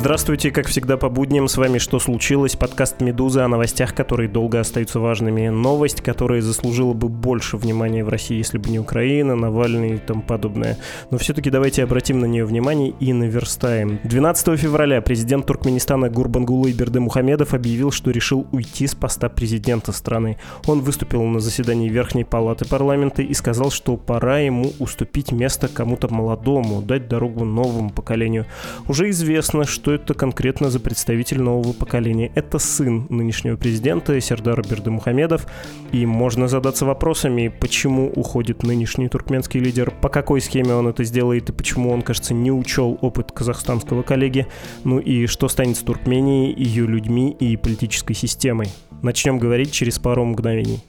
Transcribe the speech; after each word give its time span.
Здравствуйте, 0.00 0.50
как 0.50 0.66
всегда 0.66 0.96
по 0.96 1.10
будням, 1.10 1.46
с 1.46 1.58
вами 1.58 1.76
«Что 1.76 1.98
случилось?» 1.98 2.56
Подкаст 2.56 3.02
«Медузы» 3.02 3.40
о 3.40 3.48
новостях, 3.48 3.94
которые 3.94 4.30
долго 4.30 4.58
остаются 4.58 4.98
важными. 4.98 5.48
Новость, 5.48 6.00
которая 6.00 6.40
заслужила 6.40 6.94
бы 6.94 7.10
больше 7.10 7.58
внимания 7.58 8.02
в 8.02 8.08
России, 8.08 8.38
если 8.38 8.56
бы 8.56 8.70
не 8.70 8.78
Украина, 8.78 9.36
Навальный 9.36 9.96
и 9.96 9.98
тому 9.98 10.22
подобное. 10.22 10.78
Но 11.10 11.18
все-таки 11.18 11.50
давайте 11.50 11.82
обратим 11.82 12.18
на 12.18 12.24
нее 12.24 12.46
внимание 12.46 12.94
и 12.98 13.12
наверстаем. 13.12 14.00
12 14.04 14.58
февраля 14.58 15.02
президент 15.02 15.44
Туркменистана 15.44 16.08
Гурбангулы 16.08 16.72
Бердымухамедов 16.72 17.52
объявил, 17.52 17.90
что 17.90 18.10
решил 18.10 18.46
уйти 18.52 18.86
с 18.86 18.94
поста 18.94 19.28
президента 19.28 19.92
страны. 19.92 20.38
Он 20.66 20.80
выступил 20.80 21.22
на 21.24 21.40
заседании 21.40 21.90
Верхней 21.90 22.24
Палаты 22.24 22.66
парламента 22.66 23.20
и 23.20 23.34
сказал, 23.34 23.70
что 23.70 23.98
пора 23.98 24.38
ему 24.38 24.72
уступить 24.78 25.30
место 25.30 25.68
кому-то 25.68 26.08
молодому, 26.08 26.80
дать 26.80 27.06
дорогу 27.06 27.44
новому 27.44 27.90
поколению. 27.90 28.46
Уже 28.88 29.10
известно, 29.10 29.66
что 29.66 29.89
что 29.90 29.94
это 29.94 30.14
конкретно 30.14 30.70
за 30.70 30.78
представитель 30.78 31.40
нового 31.40 31.72
поколения. 31.72 32.30
Это 32.36 32.60
сын 32.60 33.06
нынешнего 33.08 33.56
президента 33.56 34.20
Сердара 34.20 34.62
Бердымухамедов. 34.62 35.46
И 35.90 36.06
можно 36.06 36.46
задаться 36.46 36.86
вопросами, 36.86 37.48
почему 37.48 38.08
уходит 38.08 38.62
нынешний 38.62 39.08
туркменский 39.08 39.58
лидер, 39.58 39.90
по 39.90 40.08
какой 40.08 40.40
схеме 40.40 40.74
он 40.74 40.86
это 40.86 41.02
сделает 41.02 41.48
и 41.50 41.52
почему 41.52 41.90
он, 41.90 42.02
кажется, 42.02 42.34
не 42.34 42.52
учел 42.52 42.98
опыт 43.00 43.32
казахстанского 43.32 44.02
коллеги. 44.02 44.46
Ну 44.84 45.00
и 45.00 45.26
что 45.26 45.48
станет 45.48 45.76
с 45.76 45.80
Туркменией, 45.80 46.54
ее 46.54 46.86
людьми 46.86 47.36
и 47.40 47.56
политической 47.56 48.14
системой. 48.14 48.68
Начнем 49.02 49.38
говорить 49.38 49.72
через 49.72 49.98
пару 49.98 50.24
мгновений. 50.24 50.84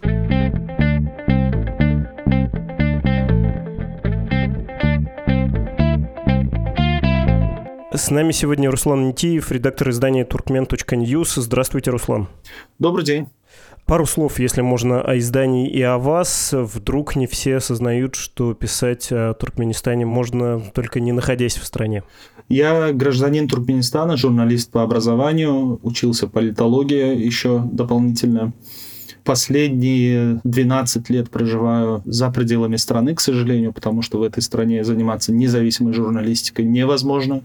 С 7.94 8.10
нами 8.10 8.32
сегодня 8.32 8.72
Руслан 8.72 9.10
Нитиев, 9.10 9.52
редактор 9.52 9.90
издания 9.90 10.24
turkmen.news. 10.24 11.42
Здравствуйте, 11.42 11.92
Руслан. 11.92 12.30
Добрый 12.80 13.04
день. 13.04 13.28
Пару 13.86 14.06
слов, 14.06 14.40
если 14.40 14.62
можно, 14.62 15.02
о 15.02 15.18
издании 15.18 15.70
и 15.70 15.82
о 15.82 15.98
вас. 15.98 16.54
Вдруг 16.54 17.18
не 17.18 17.28
все 17.28 17.58
осознают, 17.58 18.16
что 18.16 18.54
писать 18.54 19.10
о 19.12 19.34
Туркменистане 19.34 20.06
можно 20.06 20.62
только 20.74 21.02
не 21.02 21.12
находясь 21.12 21.58
в 21.58 21.66
стране. 21.66 22.04
Я 22.48 22.94
гражданин 22.94 23.50
Туркменистана, 23.50 24.16
журналист 24.16 24.72
по 24.72 24.84
образованию, 24.84 25.78
учился 25.84 26.28
политологии 26.28 27.18
еще 27.18 27.60
дополнительно. 27.60 28.54
Последние 29.24 30.42
12 30.44 31.10
лет 31.10 31.30
проживаю 31.30 32.02
за 32.06 32.30
пределами 32.32 32.76
страны, 32.76 33.16
к 33.16 33.22
сожалению, 33.22 33.72
потому 33.74 34.02
что 34.02 34.18
в 34.18 34.24
этой 34.24 34.42
стране 34.42 34.84
заниматься 34.84 35.32
независимой 35.32 35.94
журналистикой 35.94 36.66
невозможно. 36.66 37.42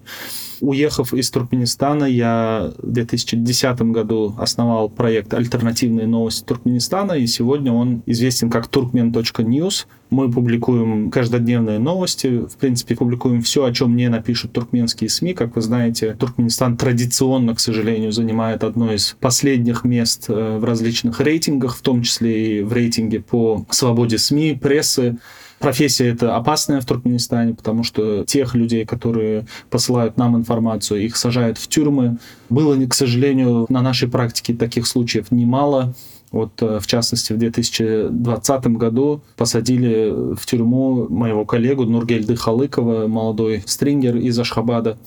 Уехав 0.60 1.12
из 1.12 1.30
Туркменистана, 1.30 2.04
я 2.04 2.72
в 2.78 2.90
2010 2.90 3.82
году 3.82 4.34
основал 4.38 4.88
проект 4.88 5.34
«Альтернативные 5.34 6.06
новости 6.06 6.44
Туркменистана», 6.44 7.12
и 7.12 7.26
сегодня 7.26 7.72
он 7.72 8.02
известен 8.06 8.50
как 8.50 8.68
turkmen.news. 8.68 9.86
Мы 10.08 10.30
публикуем 10.30 11.10
каждодневные 11.10 11.78
новости, 11.78 12.46
в 12.46 12.56
принципе, 12.56 12.94
публикуем 12.94 13.42
все, 13.42 13.64
о 13.64 13.72
чем 13.72 13.96
не 13.96 14.08
напишут 14.08 14.52
туркменские 14.52 15.10
СМИ. 15.10 15.34
Как 15.34 15.56
вы 15.56 15.62
знаете, 15.62 16.14
Туркменистан 16.18 16.76
традиционно, 16.76 17.54
к 17.54 17.60
сожалению, 17.60 18.12
занимает 18.12 18.62
одно 18.62 18.92
из 18.92 19.16
последних 19.20 19.84
мест 19.84 20.26
э, 20.28 20.58
в 20.58 20.64
различных 20.64 21.20
рейтингах, 21.20 21.65
в 21.74 21.80
том 21.80 22.02
числе 22.02 22.58
и 22.58 22.62
в 22.62 22.72
рейтинге 22.72 23.20
по 23.20 23.66
свободе 23.70 24.18
СМИ, 24.18 24.58
прессы. 24.60 25.18
Профессия 25.58 26.08
это 26.08 26.36
опасная 26.36 26.82
в 26.82 26.86
Туркменистане, 26.86 27.54
потому 27.54 27.82
что 27.82 28.24
тех 28.24 28.54
людей, 28.54 28.84
которые 28.84 29.46
посылают 29.70 30.18
нам 30.18 30.36
информацию, 30.36 31.02
их 31.02 31.16
сажают 31.16 31.56
в 31.56 31.66
тюрьмы. 31.68 32.18
Было, 32.50 32.76
к 32.86 32.92
сожалению, 32.92 33.64
на 33.70 33.80
нашей 33.80 34.08
практике 34.08 34.52
таких 34.52 34.86
случаев 34.86 35.30
немало. 35.30 35.94
Вот, 36.30 36.60
э, 36.60 36.78
в 36.78 36.86
частности, 36.86 37.32
в 37.32 37.38
2020 37.38 38.66
году 38.76 39.22
посадили 39.36 40.34
в 40.34 40.44
тюрьму 40.44 41.06
моего 41.08 41.46
коллегу 41.46 41.84
Нургельды 41.84 42.36
Халыкова, 42.36 43.06
молодой 43.06 43.62
стрингер 43.64 44.16
из 44.16 44.38
Ашхабада 44.38 44.98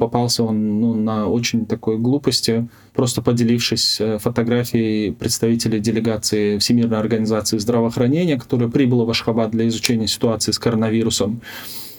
попался 0.00 0.42
он 0.42 0.80
ну, 0.80 0.94
на 0.94 1.28
очень 1.28 1.66
такой 1.66 1.98
глупости, 1.98 2.66
просто 2.92 3.22
поделившись 3.22 4.00
э, 4.00 4.18
фотографией 4.18 5.12
представителей 5.12 5.80
делегации 5.80 6.58
Всемирной 6.58 6.98
организации 6.98 7.58
здравоохранения, 7.58 8.38
которая 8.38 8.68
прибыла 8.68 9.04
в 9.04 9.10
Ашхабад 9.10 9.50
для 9.50 9.68
изучения 9.68 10.06
ситуации 10.06 10.52
с 10.52 10.58
коронавирусом. 10.58 11.40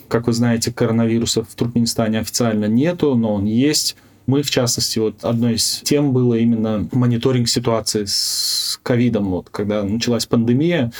Как 0.08 0.26
вы 0.26 0.32
знаете, 0.32 0.72
коронавируса 0.72 1.42
в 1.42 1.54
Туркменистане 1.54 2.20
официально 2.20 2.66
нету, 2.66 3.14
но 3.14 3.34
он 3.34 3.46
есть. 3.46 3.96
Мы, 4.26 4.42
в 4.42 4.50
частности, 4.50 4.98
вот 4.98 5.24
одной 5.24 5.54
из 5.54 5.80
тем 5.82 6.12
было 6.12 6.34
именно 6.34 6.88
мониторинг 6.92 7.48
ситуации 7.48 8.04
с 8.06 8.78
ковидом, 8.82 9.30
вот, 9.30 9.48
когда 9.50 9.82
началась 9.82 10.26
пандемия. 10.26 10.92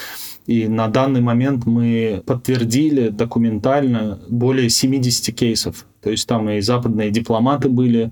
И 0.45 0.67
на 0.67 0.89
данный 0.89 1.21
момент 1.21 1.65
мы 1.65 2.21
подтвердили 2.25 3.09
документально 3.09 4.19
более 4.27 4.69
70 4.69 5.33
кейсов 5.33 5.85
то 6.03 6.11
есть 6.11 6.27
там 6.27 6.49
и 6.49 6.59
западные 6.59 7.11
дипломаты 7.11 7.69
были, 7.69 8.11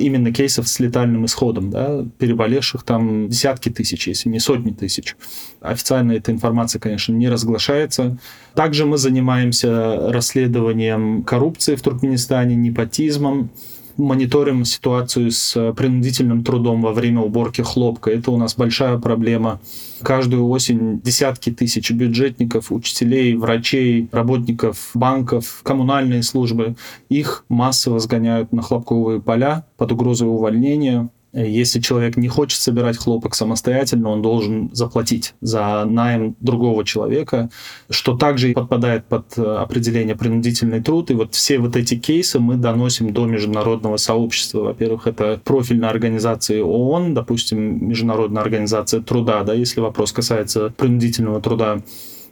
именно 0.00 0.32
кейсов 0.32 0.68
с 0.68 0.80
летальным 0.80 1.24
исходом, 1.26 1.70
да, 1.70 2.04
переболевших 2.18 2.82
там 2.82 3.28
десятки 3.28 3.68
тысяч, 3.68 4.08
если 4.08 4.28
не 4.28 4.40
сотни 4.40 4.70
тысяч. 4.70 5.16
Официально 5.60 6.12
эта 6.12 6.32
информация, 6.32 6.80
конечно, 6.80 7.12
не 7.12 7.28
разглашается. 7.28 8.18
Также 8.54 8.86
мы 8.86 8.98
занимаемся 8.98 10.10
расследованием 10.10 11.22
коррупции 11.22 11.74
в 11.74 11.82
Туркменистане, 11.82 12.56
непотизмом, 12.56 13.50
мониторим 13.96 14.64
ситуацию 14.64 15.30
с 15.30 15.56
э, 15.56 15.72
принудительным 15.72 16.44
трудом 16.44 16.82
во 16.82 16.92
время 16.92 17.20
уборки 17.20 17.62
хлопка. 17.62 18.10
Это 18.10 18.30
у 18.30 18.36
нас 18.36 18.54
большая 18.54 18.98
проблема. 18.98 19.60
Каждую 20.02 20.48
осень 20.48 21.00
десятки 21.00 21.50
тысяч 21.50 21.90
бюджетников, 21.90 22.72
учителей, 22.72 23.34
врачей, 23.34 24.08
работников 24.12 24.90
банков, 24.94 25.60
коммунальные 25.62 26.22
службы, 26.22 26.76
их 27.08 27.44
массово 27.48 27.98
сгоняют 27.98 28.52
на 28.52 28.62
хлопковые 28.62 29.20
поля 29.20 29.66
под 29.76 29.92
угрозой 29.92 30.28
увольнения. 30.28 31.10
Если 31.32 31.78
человек 31.78 32.16
не 32.16 32.26
хочет 32.26 32.58
собирать 32.58 32.96
хлопок 32.96 33.36
самостоятельно, 33.36 34.10
он 34.10 34.20
должен 34.20 34.74
заплатить 34.74 35.34
за 35.40 35.84
найм 35.84 36.34
другого 36.40 36.84
человека, 36.84 37.50
что 37.88 38.16
также 38.16 38.52
подпадает 38.52 39.04
под 39.04 39.38
э, 39.38 39.42
определение 39.42 40.16
принудительный 40.16 40.82
труд. 40.82 41.12
И 41.12 41.14
вот 41.14 41.36
все 41.36 41.60
вот 41.60 41.76
эти 41.76 41.96
кейсы 41.96 42.40
мы 42.40 42.56
доносим 42.56 43.12
до 43.12 43.26
международного 43.26 43.96
сообщества. 43.96 44.62
Во-первых, 44.62 45.06
это 45.06 45.40
профильные 45.44 45.90
организации 45.90 46.60
ООН, 46.60 47.14
допустим, 47.14 47.88
Международная 47.88 48.42
организация 48.42 49.00
труда, 49.00 49.44
да, 49.44 49.54
если 49.54 49.80
вопрос 49.80 50.10
касается 50.10 50.70
принудительного 50.76 51.40
труда. 51.40 51.80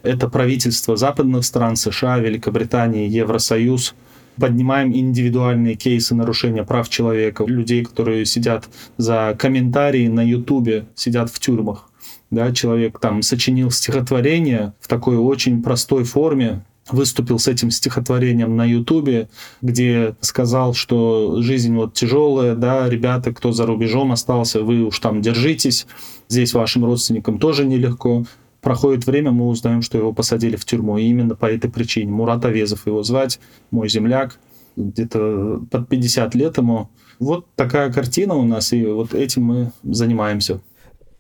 Это 0.03 0.29
правительство 0.29 0.97
западных 0.97 1.45
стран, 1.45 1.77
США, 1.77 2.19
Великобритании, 2.19 3.09
Евросоюз– 3.09 3.95
поднимаем 4.39 4.95
индивидуальные 4.95 5.75
кейсы 5.75 6.15
нарушения 6.15 6.65
прав 6.65 6.89
человека, 6.89 7.45
людей, 7.45 7.85
которые 7.85 8.25
сидят 8.25 8.69
за 8.97 9.37
комментарии 9.39 10.07
на 10.09 10.23
Ютубе, 10.23 10.87
сидят 10.95 11.31
в 11.31 11.39
тюрьмах. 11.39 11.91
Да, 12.31 12.53
человек 12.53 12.99
там 13.01 13.23
сочинил 13.23 13.71
стихотворение 13.71 14.75
в 14.81 14.89
такой 14.89 15.17
очень 15.17 15.63
простой 15.63 16.05
форме, 16.05 16.63
выступил 16.91 17.39
с 17.39 17.49
этим 17.49 17.71
стихотворением 17.71 18.57
на 18.57 18.65
Ютубе, 18.65 19.29
где 19.63 20.15
сказал, 20.21 20.75
что 20.75 21.41
жизнь 21.43 21.75
вот 21.75 21.95
тяжелая, 21.95 22.55
да, 22.55 22.89
ребята, 22.89 23.33
кто 23.33 23.53
за 23.53 23.67
рубежом 23.67 24.13
остался, 24.13 24.63
вы 24.63 24.83
уж 24.83 24.99
там 24.99 25.23
держитесь, 25.23 25.87
здесь 26.29 26.55
вашим 26.55 26.85
родственникам 26.85 27.39
тоже 27.39 27.65
нелегко. 27.67 28.25
Проходит 28.69 29.07
время, 29.07 29.31
мы 29.31 29.47
узнаем, 29.47 29.81
что 29.81 29.97
его 29.97 30.13
посадили 30.13 30.57
в 30.57 30.67
тюрьму. 30.67 30.99
И 30.99 31.05
именно 31.05 31.35
по 31.35 31.47
этой 31.47 31.71
причине. 31.71 32.13
Мурат 32.13 32.45
Авезов 32.45 32.87
его 32.87 33.03
звать, 33.03 33.41
мой 33.71 33.89
земляк, 33.89 34.39
где-то 34.77 35.63
под 35.71 35.89
50 35.89 36.35
лет 36.35 36.59
ему. 36.59 36.91
Вот 37.19 37.47
такая 37.55 37.91
картина 37.91 38.35
у 38.35 38.45
нас, 38.45 38.75
и 38.75 38.85
вот 38.85 39.15
этим 39.15 39.45
мы 39.45 39.73
занимаемся. 39.83 40.61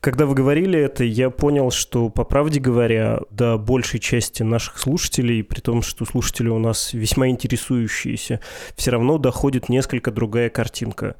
Когда 0.00 0.26
вы 0.26 0.34
говорили 0.34 0.78
это, 0.78 1.04
я 1.04 1.30
понял, 1.30 1.70
что, 1.70 2.10
по 2.10 2.24
правде 2.24 2.60
говоря, 2.60 3.20
до 3.30 3.56
большей 3.56 3.98
части 3.98 4.42
наших 4.42 4.78
слушателей, 4.78 5.42
при 5.42 5.60
том, 5.60 5.80
что 5.80 6.04
слушатели 6.04 6.50
у 6.50 6.58
нас 6.58 6.92
весьма 6.92 7.28
интересующиеся, 7.28 8.40
все 8.76 8.90
равно 8.90 9.16
доходит 9.16 9.70
несколько 9.70 10.10
другая 10.10 10.50
картинка. 10.50 11.16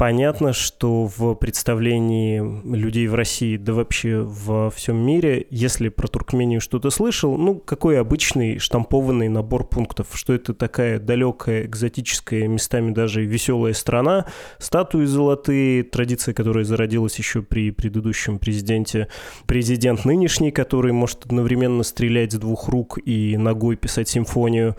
Понятно, 0.00 0.54
что 0.54 1.10
в 1.14 1.34
представлении 1.34 2.40
людей 2.74 3.06
в 3.06 3.14
России, 3.14 3.58
да 3.58 3.74
вообще 3.74 4.20
во 4.20 4.70
всем 4.70 4.96
мире, 4.96 5.46
если 5.50 5.90
про 5.90 6.08
Туркмению 6.08 6.62
что-то 6.62 6.88
слышал, 6.88 7.36
ну, 7.36 7.56
какой 7.56 8.00
обычный 8.00 8.58
штампованный 8.58 9.28
набор 9.28 9.68
пунктов, 9.68 10.06
что 10.14 10.32
это 10.32 10.54
такая 10.54 11.00
далекая, 11.00 11.66
экзотическая, 11.66 12.48
местами 12.48 12.94
даже 12.94 13.26
веселая 13.26 13.74
страна, 13.74 14.24
статуи 14.58 15.04
золотые, 15.04 15.82
традиция, 15.82 16.32
которая 16.32 16.64
зародилась 16.64 17.18
еще 17.18 17.42
при 17.42 17.70
предыдущем 17.70 18.38
президенте, 18.38 19.08
президент 19.44 20.06
нынешний, 20.06 20.50
который 20.50 20.92
может 20.92 21.26
одновременно 21.26 21.82
стрелять 21.82 22.32
с 22.32 22.36
двух 22.36 22.68
рук 22.68 22.98
и 23.04 23.36
ногой 23.36 23.76
писать 23.76 24.08
симфонию, 24.08 24.76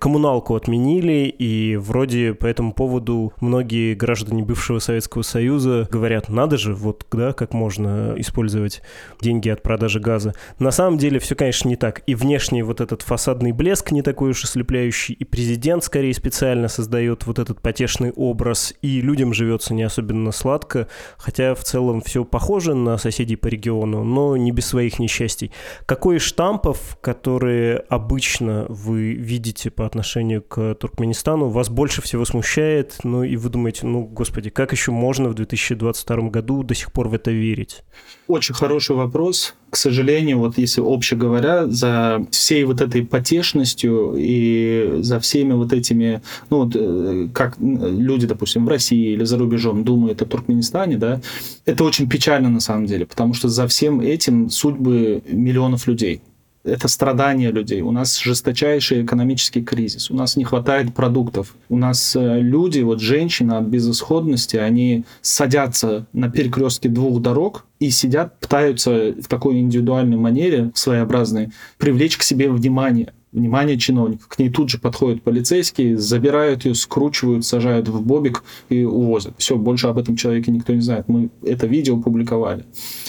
коммуналку 0.00 0.56
отменили, 0.56 1.28
и 1.28 1.76
вроде 1.76 2.32
по 2.32 2.46
этому 2.46 2.72
поводу 2.72 3.34
многие 3.40 3.94
граждане 3.94 4.42
бывшего 4.42 4.78
Советского 4.78 5.22
Союза 5.22 5.86
говорят, 5.90 6.30
надо 6.30 6.56
же, 6.56 6.74
вот, 6.74 7.06
да, 7.12 7.34
как 7.34 7.52
можно 7.52 8.14
использовать 8.16 8.82
деньги 9.20 9.50
от 9.50 9.62
продажи 9.62 10.00
газа. 10.00 10.34
На 10.58 10.70
самом 10.70 10.96
деле 10.96 11.18
все, 11.18 11.34
конечно, 11.34 11.68
не 11.68 11.76
так. 11.76 12.02
И 12.06 12.14
внешний 12.14 12.62
вот 12.62 12.80
этот 12.80 13.02
фасадный 13.02 13.52
блеск 13.52 13.92
не 13.92 14.00
такой 14.00 14.30
уж 14.30 14.42
ослепляющий, 14.42 15.14
и 15.14 15.24
президент 15.24 15.84
скорее 15.84 16.14
специально 16.14 16.68
создает 16.68 17.26
вот 17.26 17.38
этот 17.38 17.60
потешный 17.60 18.10
образ, 18.10 18.72
и 18.80 19.02
людям 19.02 19.34
живется 19.34 19.74
не 19.74 19.82
особенно 19.82 20.32
сладко, 20.32 20.88
хотя 21.18 21.54
в 21.54 21.62
целом 21.62 22.00
все 22.00 22.24
похоже 22.24 22.74
на 22.74 22.96
соседей 22.96 23.36
по 23.36 23.48
региону, 23.48 24.02
но 24.02 24.34
не 24.38 24.50
без 24.50 24.66
своих 24.66 24.98
несчастий. 24.98 25.52
Какой 25.84 26.18
штампов, 26.18 26.96
которые 27.02 27.84
обычно 27.90 28.64
вы 28.70 29.12
видите 29.12 29.70
по 29.70 29.89
отношению 29.90 30.42
к 30.42 30.74
Туркменистану 30.74 31.48
вас 31.48 31.68
больше 31.68 32.00
всего 32.02 32.24
смущает? 32.24 32.98
Ну 33.02 33.24
и 33.24 33.36
вы 33.36 33.50
думаете, 33.50 33.86
ну, 33.86 34.04
господи, 34.04 34.50
как 34.50 34.72
еще 34.72 34.92
можно 34.92 35.28
в 35.28 35.34
2022 35.34 36.30
году 36.30 36.62
до 36.62 36.74
сих 36.74 36.92
пор 36.92 37.08
в 37.08 37.14
это 37.14 37.30
верить? 37.30 37.82
Очень 38.28 38.54
хороший 38.54 38.96
вопрос. 38.96 39.54
К 39.70 39.76
сожалению, 39.76 40.38
вот 40.38 40.58
если 40.58 40.80
обще 40.80 41.16
говоря, 41.16 41.66
за 41.66 42.24
всей 42.30 42.64
вот 42.64 42.80
этой 42.80 43.04
потешностью 43.04 44.14
и 44.16 44.98
за 45.00 45.18
всеми 45.20 45.52
вот 45.52 45.72
этими, 45.72 46.22
ну 46.50 46.64
вот 46.64 46.74
э, 46.74 47.28
как 47.32 47.56
люди, 47.58 48.26
допустим, 48.26 48.66
в 48.66 48.68
России 48.68 49.12
или 49.12 49.24
за 49.24 49.38
рубежом 49.38 49.84
думают 49.84 50.22
о 50.22 50.26
Туркменистане, 50.26 50.96
да, 50.96 51.20
это 51.66 51.84
очень 51.84 52.08
печально 52.08 52.48
на 52.48 52.60
самом 52.60 52.86
деле, 52.86 53.06
потому 53.06 53.34
что 53.34 53.48
за 53.48 53.66
всем 53.66 54.00
этим 54.00 54.50
судьбы 54.50 55.22
миллионов 55.28 55.86
людей 55.86 56.20
это 56.64 56.88
страдания 56.88 57.50
людей. 57.50 57.80
У 57.80 57.90
нас 57.90 58.18
жесточайший 58.18 59.04
экономический 59.04 59.62
кризис. 59.62 60.10
У 60.10 60.14
нас 60.14 60.36
не 60.36 60.44
хватает 60.44 60.94
продуктов. 60.94 61.54
У 61.68 61.76
нас 61.76 62.14
э, 62.16 62.40
люди, 62.40 62.80
вот 62.80 63.00
женщины 63.00 63.54
от 63.54 63.64
безысходности, 63.64 64.56
они 64.56 65.04
садятся 65.22 66.06
на 66.12 66.30
перекрестке 66.30 66.88
двух 66.88 67.22
дорог 67.22 67.66
и 67.78 67.90
сидят, 67.90 68.38
пытаются 68.40 69.12
в 69.12 69.26
такой 69.26 69.58
индивидуальной 69.60 70.16
манере, 70.16 70.70
своеобразной, 70.74 71.50
привлечь 71.78 72.18
к 72.18 72.22
себе 72.22 72.50
внимание 72.50 73.12
внимание 73.32 73.78
чиновников. 73.78 74.26
К 74.28 74.38
ней 74.38 74.50
тут 74.50 74.70
же 74.70 74.78
подходят 74.78 75.22
полицейские, 75.22 75.96
забирают 75.96 76.64
ее, 76.64 76.74
скручивают, 76.74 77.44
сажают 77.44 77.88
в 77.88 78.02
бобик 78.02 78.42
и 78.68 78.84
увозят. 78.84 79.34
Все, 79.38 79.56
больше 79.56 79.86
об 79.86 79.98
этом 79.98 80.16
человеке 80.16 80.50
никто 80.50 80.72
не 80.72 80.80
знает. 80.80 81.08
Мы 81.08 81.30
это 81.42 81.66
видео 81.66 81.96
публиковали. 82.00 82.64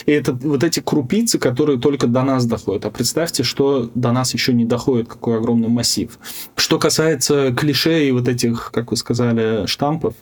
И 0.06 0.12
это 0.12 0.32
вот 0.32 0.62
эти 0.62 0.80
крупицы, 0.80 1.38
которые 1.38 1.78
только 1.78 2.06
до 2.06 2.22
нас 2.22 2.46
доходят. 2.46 2.84
А 2.86 2.90
представьте, 2.90 3.42
что 3.42 3.90
до 3.94 4.12
нас 4.12 4.32
еще 4.34 4.52
не 4.52 4.64
доходит, 4.64 5.08
какой 5.08 5.38
огромный 5.38 5.68
массив. 5.68 6.18
Что 6.54 6.78
касается 6.78 7.52
клише 7.52 8.08
и 8.08 8.12
вот 8.12 8.28
этих, 8.28 8.70
как 8.72 8.90
вы 8.90 8.96
сказали, 8.96 9.66
штампов, 9.66 10.14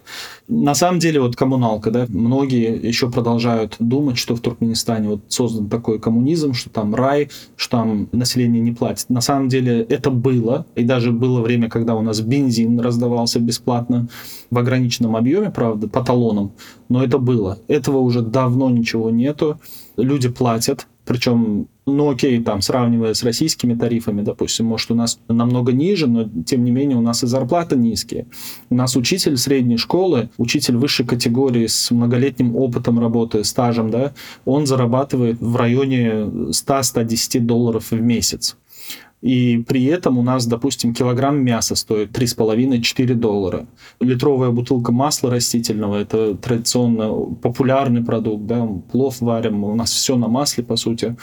на 0.49 0.75
самом 0.75 0.99
деле 0.99 1.20
вот 1.20 1.37
коммуналка, 1.37 1.91
да, 1.91 2.06
многие 2.08 2.87
еще 2.87 3.11
продолжают 3.11 3.76
думать, 3.79 4.19
что 4.19 4.35
в 4.35 4.41
Туркменистане 4.41 5.08
вот 5.08 5.20
создан 5.29 5.69
такой 5.69 6.00
коммунизм, 6.00 6.55
что 6.55 6.70
там 6.70 6.94
рай, 6.94 7.31
что 7.56 7.79
там 7.79 8.08
население 8.12 8.61
не 8.61 8.73
платит. 8.73 9.08
На 9.11 9.20
самом 9.20 9.49
деле 9.49 9.87
это 9.90 10.10
было, 10.10 10.66
и 10.76 10.84
даже 10.84 11.10
было 11.10 11.40
время, 11.40 11.69
когда 11.69 11.96
у 11.96 12.02
нас 12.02 12.20
бензин 12.20 12.78
раздавался 12.78 13.40
бесплатно 13.40 14.08
в 14.50 14.56
ограниченном 14.56 15.16
объеме, 15.16 15.50
правда, 15.50 15.88
по 15.88 16.02
талонам, 16.02 16.52
но 16.88 17.02
это 17.02 17.19
было. 17.19 17.58
Этого 17.66 17.98
уже 17.98 18.22
давно 18.22 18.70
ничего 18.70 19.10
нету. 19.10 19.60
Люди 19.96 20.28
платят, 20.28 20.87
причем, 21.04 21.66
ну 21.87 22.08
окей, 22.08 22.40
там, 22.40 22.62
сравнивая 22.62 23.14
с 23.14 23.25
российскими 23.25 23.75
тарифами, 23.75 24.22
допустим, 24.22 24.66
может, 24.66 24.92
у 24.92 24.94
нас 24.94 25.19
намного 25.26 25.72
ниже, 25.72 26.06
но 26.06 26.28
тем 26.46 26.62
не 26.62 26.70
менее 26.70 26.96
у 26.96 27.00
нас 27.00 27.25
и 27.25 27.26
зарплаты 27.26 27.75
низкие. 27.76 28.28
У 28.70 28.76
нас 28.76 28.94
учитель 28.94 29.37
средней 29.37 29.76
школы, 29.76 30.31
учитель 30.38 30.76
высшей 30.76 31.04
категории 31.04 31.66
с 31.66 31.90
многолетним 31.90 32.54
опытом 32.54 33.00
работы, 33.00 33.42
стажем, 33.42 33.90
да, 33.90 34.12
он 34.44 34.66
зарабатывает 34.66 35.40
в 35.40 35.56
районе 35.56 36.10
100-110 36.52 37.40
долларов 37.40 37.90
в 37.90 38.00
месяц. 38.00 38.56
И 39.22 39.58
при 39.69 39.84
этом 39.84 40.19
у 40.19 40.22
нас, 40.22 40.46
допустим, 40.46 40.94
килограмм 40.94 41.44
мяса 41.44 41.75
стоит 41.75 42.17
3,5-4 42.17 43.14
доллара. 43.14 43.67
Литровая 44.00 44.50
бутылка 44.50 44.93
масла 44.93 45.31
растительного– 45.31 45.96
это 46.00 46.34
традиционно 46.34 47.12
популярный 47.34 48.02
продукт. 48.02 48.46
Да? 48.46 48.67
Плов 48.90 49.20
варим, 49.20 49.64
у 49.64 49.75
нас 49.75 49.90
все 49.90 50.17
на 50.17 50.28
масле, 50.28 50.64
по 50.64 50.76
сути. 50.76 51.17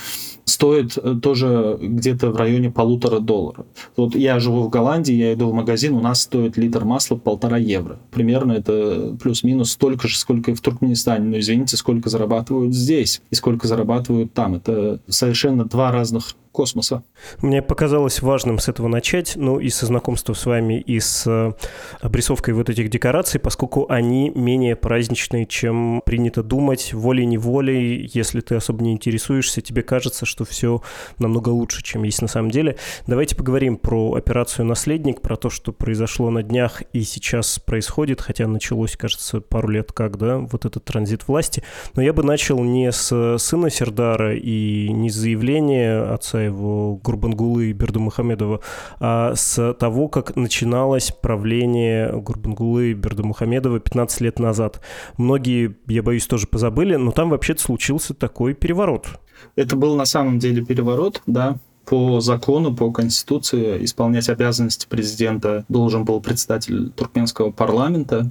Стоит 0.48 0.98
э, 0.98 1.16
тоже 1.22 1.78
где-то 1.82 2.32
в 2.32 2.38
районе 2.38 2.72
полутора 2.72 3.20
долларов. 3.20 3.66
Вот 3.98 4.16
я 4.16 4.40
живу 4.40 4.64
в 4.64 4.70
Голландии, 4.70 5.14
я 5.14 5.34
иду 5.34 5.50
в 5.50 5.54
магазин, 5.54 5.94
у 5.94 6.00
нас 6.00 6.22
стоит 6.22 6.56
литр 6.56 6.86
масла 6.86 7.18
полтора 7.18 7.58
евро. 7.58 8.00
Примерно 8.12 8.54
это 8.54 9.18
плюс-минус 9.22 9.72
столько 9.72 10.08
же, 10.08 10.18
сколько 10.18 10.52
и 10.52 10.54
в 10.54 10.62
Туркменистане. 10.62 11.26
Но 11.26 11.40
извините, 11.40 11.76
сколько 11.76 12.10
зарабатывают 12.10 12.74
здесь 12.74 13.22
и 13.30 13.36
сколько 13.36 13.68
зарабатывают 13.68 14.34
там. 14.34 14.56
Это 14.56 15.02
совершенно 15.10 15.66
два 15.66 15.92
разных 15.92 16.36
космоса. 16.58 17.04
Мне 17.44 17.62
показалось 17.62 18.24
важным 18.24 18.58
с 18.58 18.68
этого 18.68 18.88
начать, 18.88 19.34
ну 19.36 19.60
и 19.60 19.70
со 19.70 19.86
знакомства 19.86 20.34
с 20.34 20.44
вами, 20.48 20.82
и 20.82 21.00
с 21.00 21.28
э, 21.28 21.54
обрисовкой 22.02 22.56
вот 22.56 22.72
этих 22.72 22.90
декораций, 22.90 23.40
поскольку 23.40 23.86
они 23.90 24.32
менее 24.32 24.76
праздничные, 24.76 25.46
чем 25.46 26.02
принято 26.04 26.42
думать, 26.42 26.96
волей-неволей, 26.96 28.10
если 28.12 28.42
ты 28.42 28.56
особо 28.56 28.84
не 28.84 28.94
интересуешься, 28.94 29.62
тебе 29.62 29.84
кажется, 29.84 30.26
что 30.26 30.37
все 30.46 30.82
намного 31.20 31.50
лучше, 31.50 31.84
чем 31.84 32.04
есть 32.04 32.22
на 32.22 32.28
самом 32.28 32.52
деле. 32.52 32.78
Давайте 33.06 33.36
поговорим 33.36 33.78
про 33.78 34.14
операцию 34.14 34.66
«Наследник», 34.66 35.22
про 35.22 35.36
то, 35.36 35.50
что 35.50 35.72
произошло 35.72 36.30
на 36.30 36.44
днях 36.44 36.82
и 36.94 37.04
сейчас 37.04 37.60
происходит, 37.60 38.22
хотя 38.22 38.48
началось, 38.48 38.96
кажется, 38.96 39.42
пару 39.42 39.70
лет 39.70 39.92
как, 39.92 40.18
да, 40.18 40.38
вот 40.38 40.66
этот 40.66 40.84
транзит 40.86 41.28
власти. 41.28 41.64
Но 41.96 42.02
я 42.02 42.14
бы 42.14 42.24
начал 42.24 42.64
не 42.64 42.92
с 42.92 43.38
сына 43.38 43.70
Сердара 43.70 44.36
и 44.36 44.90
не 44.90 45.10
с 45.10 45.16
заявления 45.16 46.02
отца 46.14 46.42
его 46.42 46.96
Гурбангулы 46.96 47.68
и 47.68 47.74
Бердумухамедова, 47.74 48.62
а 49.00 49.36
с 49.36 49.74
того, 49.74 50.08
как 50.08 50.36
начиналось 50.36 51.12
правление 51.12 52.12
Гурбангулы 52.12 52.92
и 52.92 52.94
Бердумухамедова 52.94 53.80
15 53.80 54.22
лет 54.22 54.40
назад. 54.40 54.82
Многие, 55.18 55.76
я 55.88 56.04
боюсь, 56.04 56.28
тоже 56.28 56.48
позабыли, 56.48 56.96
но 56.96 57.12
там 57.12 57.30
вообще-то 57.30 57.62
случился 57.62 58.14
такой 58.14 58.54
переворот. 58.54 59.20
Это 59.56 59.76
был 59.76 59.96
на 59.96 60.06
самом 60.06 60.40
деле 60.40 60.64
переворот, 60.64 61.22
да, 61.26 61.58
по 61.86 62.20
закону, 62.20 62.76
по 62.76 62.92
конституции 62.92 63.84
исполнять 63.86 64.28
обязанности 64.28 64.88
президента 64.88 65.64
должен 65.70 66.04
был 66.04 66.20
председатель 66.20 66.90
туркменского 66.92 67.52
парламента, 67.52 68.30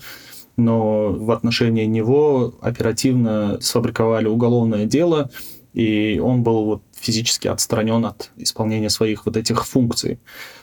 но 0.59 1.11
в 1.13 1.31
отношении 1.31 1.87
него 1.87 2.55
оперативно 2.61 3.59
сфабриковали 3.61 4.27
уголовное 4.27 4.85
дело, 4.85 5.31
и 5.73 6.19
он 6.23 6.43
был 6.43 6.65
вот 6.65 6.83
физически 6.93 7.49
отстранен 7.49 8.05
от 8.05 8.31
исполнения 8.37 8.91
своих 8.91 9.27
вот 9.27 9.37
этих 9.37 9.67
функций. 9.67 10.19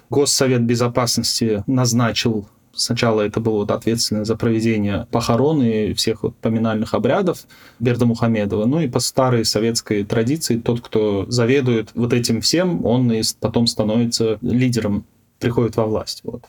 Госсовет 0.10 0.64
безопасности 0.64 1.64
назначил 1.66 2.48
Сначала 2.76 3.22
это 3.22 3.40
был 3.40 3.54
вот 3.54 3.72
ответственный 3.72 4.26
за 4.26 4.36
проведение 4.36 5.08
похорон 5.12 5.62
и 5.62 5.94
всех 5.94 6.24
вот 6.24 6.36
поминальных 6.38 6.94
обрядов 6.94 7.46
Берда 7.80 8.06
Мухамедова. 8.06 8.66
Ну 8.66 8.80
и 8.80 8.88
по 8.88 9.00
старой 9.00 9.46
советской 9.46 10.04
традиции 10.04 10.58
тот, 10.58 10.82
кто 10.82 11.26
заведует 11.30 11.90
вот 11.94 12.14
этим 12.14 12.42
всем, 12.42 12.84
он 12.86 13.12
и 13.12 13.22
потом 13.40 13.68
становится 13.68 14.40
лидером, 14.42 15.06
приходит 15.40 15.76
во 15.76 15.86
власть. 15.86 16.22
Вот. 16.24 16.46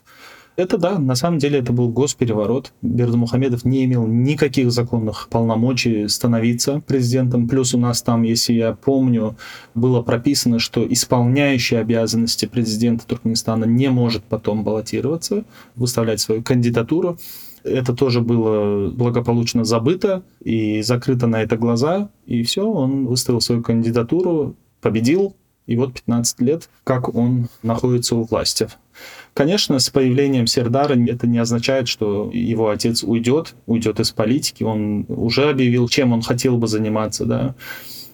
Это 0.57 0.79
да, 0.79 1.01
на 1.01 1.17
самом 1.17 1.39
деле 1.39 1.59
это 1.59 1.73
был 1.73 1.89
госпереворот. 1.89 2.73
Бердымухамедов 2.81 3.65
не 3.65 3.85
имел 3.87 4.07
никаких 4.07 4.71
законных 4.71 5.29
полномочий 5.29 6.07
становиться 6.07 6.81
президентом. 6.87 7.49
Плюс 7.49 7.75
у 7.75 7.79
нас 7.79 8.03
там, 8.03 8.23
если 8.23 8.53
я 8.53 8.73
помню, 8.73 9.37
было 9.75 10.01
прописано, 10.03 10.61
что 10.61 10.87
исполняющий 10.87 11.75
обязанности 11.75 12.47
президента 12.47 13.05
Туркменистана 13.05 13.65
не 13.65 13.91
может 13.91 14.23
потом 14.23 14.63
баллотироваться, 14.63 15.45
выставлять 15.75 16.21
свою 16.21 16.45
кандидатуру. 16.45 17.19
Это 17.65 17.93
тоже 17.93 18.21
было 18.21 18.91
благополучно 18.91 19.65
забыто 19.65 20.23
и 20.41 20.83
закрыто 20.83 21.27
на 21.27 21.43
это 21.43 21.57
глаза. 21.57 22.11
И 22.27 22.45
все, 22.45 22.65
он 22.65 23.07
выставил 23.07 23.41
свою 23.41 23.63
кандидатуру, 23.63 24.55
победил, 24.81 25.35
и 25.67 25.77
вот 25.77 25.95
15 25.95 26.41
лет, 26.41 26.69
как 26.85 27.15
он 27.15 27.49
находится 27.63 28.17
у 28.17 28.25
власти. 28.25 28.69
Конечно, 29.33 29.79
с 29.79 29.91
появлением 29.91 30.47
Сердара 30.47 30.95
это 30.95 31.27
не 31.27 31.39
означает, 31.39 31.89
что 31.89 32.31
его 32.33 32.71
отец 32.71 33.03
уйдет, 33.03 33.55
уйдет 33.67 33.99
из 33.99 34.13
политики. 34.13 34.63
Он 34.63 35.05
уже 35.09 35.51
объявил, 35.51 35.89
чем 35.89 36.13
он 36.13 36.23
хотел 36.23 36.57
бы 36.57 36.69
заниматься, 36.69 37.25
да. 37.25 37.55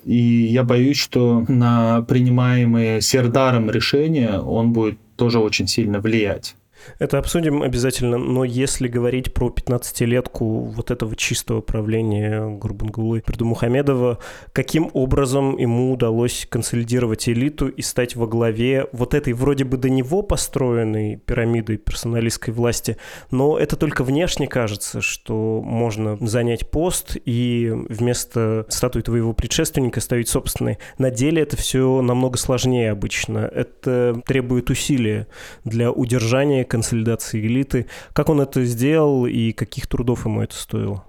И 0.04 0.16
я 0.16 0.64
боюсь, 0.64 0.96
что 0.96 1.44
на 1.48 2.02
принимаемые 2.02 3.02
Сердаром 3.02 3.70
решения 3.70 4.38
он 4.38 4.72
будет 4.72 4.98
тоже 5.16 5.38
очень 5.38 5.66
сильно 5.66 6.00
влиять. 6.00 6.56
Это 6.98 7.18
обсудим 7.18 7.62
обязательно, 7.62 8.18
но 8.18 8.44
если 8.44 8.88
говорить 8.88 9.32
про 9.32 9.48
15-летку 9.48 10.64
вот 10.64 10.90
этого 10.90 11.16
чистого 11.16 11.60
правления 11.60 12.48
Гурбангулы 12.48 13.22
Бердумухамедова, 13.26 14.18
каким 14.52 14.90
образом 14.92 15.56
ему 15.58 15.92
удалось 15.92 16.46
консолидировать 16.48 17.28
элиту 17.28 17.68
и 17.68 17.82
стать 17.82 18.16
во 18.16 18.26
главе 18.26 18.86
вот 18.92 19.14
этой 19.14 19.32
вроде 19.32 19.64
бы 19.64 19.76
до 19.76 19.88
него 19.88 20.22
построенной 20.22 21.16
пирамиды 21.16 21.76
персоналистской 21.76 22.52
власти, 22.54 22.96
но 23.30 23.58
это 23.58 23.76
только 23.76 24.04
внешне 24.04 24.46
кажется, 24.46 25.00
что 25.00 25.60
можно 25.64 26.16
занять 26.20 26.70
пост 26.70 27.16
и 27.24 27.72
вместо 27.88 28.66
статуи 28.68 29.02
твоего 29.02 29.32
предшественника 29.32 30.00
ставить 30.00 30.28
собственный. 30.28 30.78
На 30.98 31.10
деле 31.10 31.42
это 31.42 31.56
все 31.56 32.02
намного 32.02 32.38
сложнее 32.38 32.90
обычно. 32.90 33.38
Это 33.38 34.20
требует 34.26 34.70
усилия 34.70 35.26
для 35.64 35.90
удержания 35.90 36.64
консолидации 36.70 37.44
элиты. 37.46 37.86
Как 38.12 38.28
он 38.28 38.40
это 38.40 38.64
сделал 38.64 39.26
и 39.26 39.52
каких 39.52 39.86
трудов 39.86 40.24
ему 40.24 40.42
это 40.42 40.54
стоило? 40.54 41.04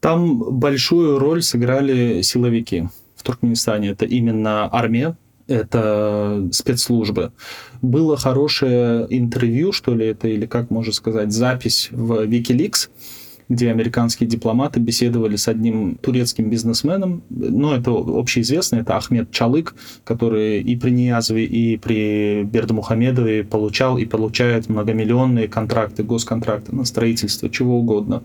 Там 0.00 0.38
большую 0.60 1.18
роль 1.18 1.42
сыграли 1.42 2.22
силовики 2.22 2.88
в 3.16 3.24
Туркменистане. 3.24 3.88
Это 3.88 4.04
именно 4.04 4.68
армия, 4.72 5.16
это 5.48 6.48
спецслужбы. 6.52 7.32
Было 7.82 8.16
хорошее 8.16 9.06
интервью, 9.10 9.72
что 9.72 9.94
ли, 9.94 10.06
это, 10.06 10.28
или 10.28 10.46
как 10.46 10.70
можно 10.70 10.92
сказать, 10.92 11.32
запись 11.32 11.88
в 11.90 12.26
Wikileaks, 12.26 12.90
где 13.48 13.70
американские 13.70 14.28
дипломаты 14.28 14.80
беседовали 14.80 15.36
с 15.36 15.48
одним 15.48 15.96
турецким 15.96 16.50
бизнесменом. 16.50 17.22
Ну, 17.30 17.72
это 17.72 17.90
общеизвестно, 17.90 18.76
это 18.76 18.96
Ахмед 18.96 19.30
Чалык, 19.30 19.74
который 20.04 20.60
и 20.60 20.76
при 20.76 20.90
Ниязове, 20.90 21.44
и 21.44 21.76
при 21.76 22.44
Бердамухамедове 22.44 23.44
получал 23.44 23.98
и 23.98 24.04
получает 24.04 24.68
многомиллионные 24.68 25.48
контракты, 25.48 26.02
госконтракты 26.02 26.74
на 26.74 26.84
строительство, 26.84 27.48
чего 27.48 27.78
угодно. 27.78 28.22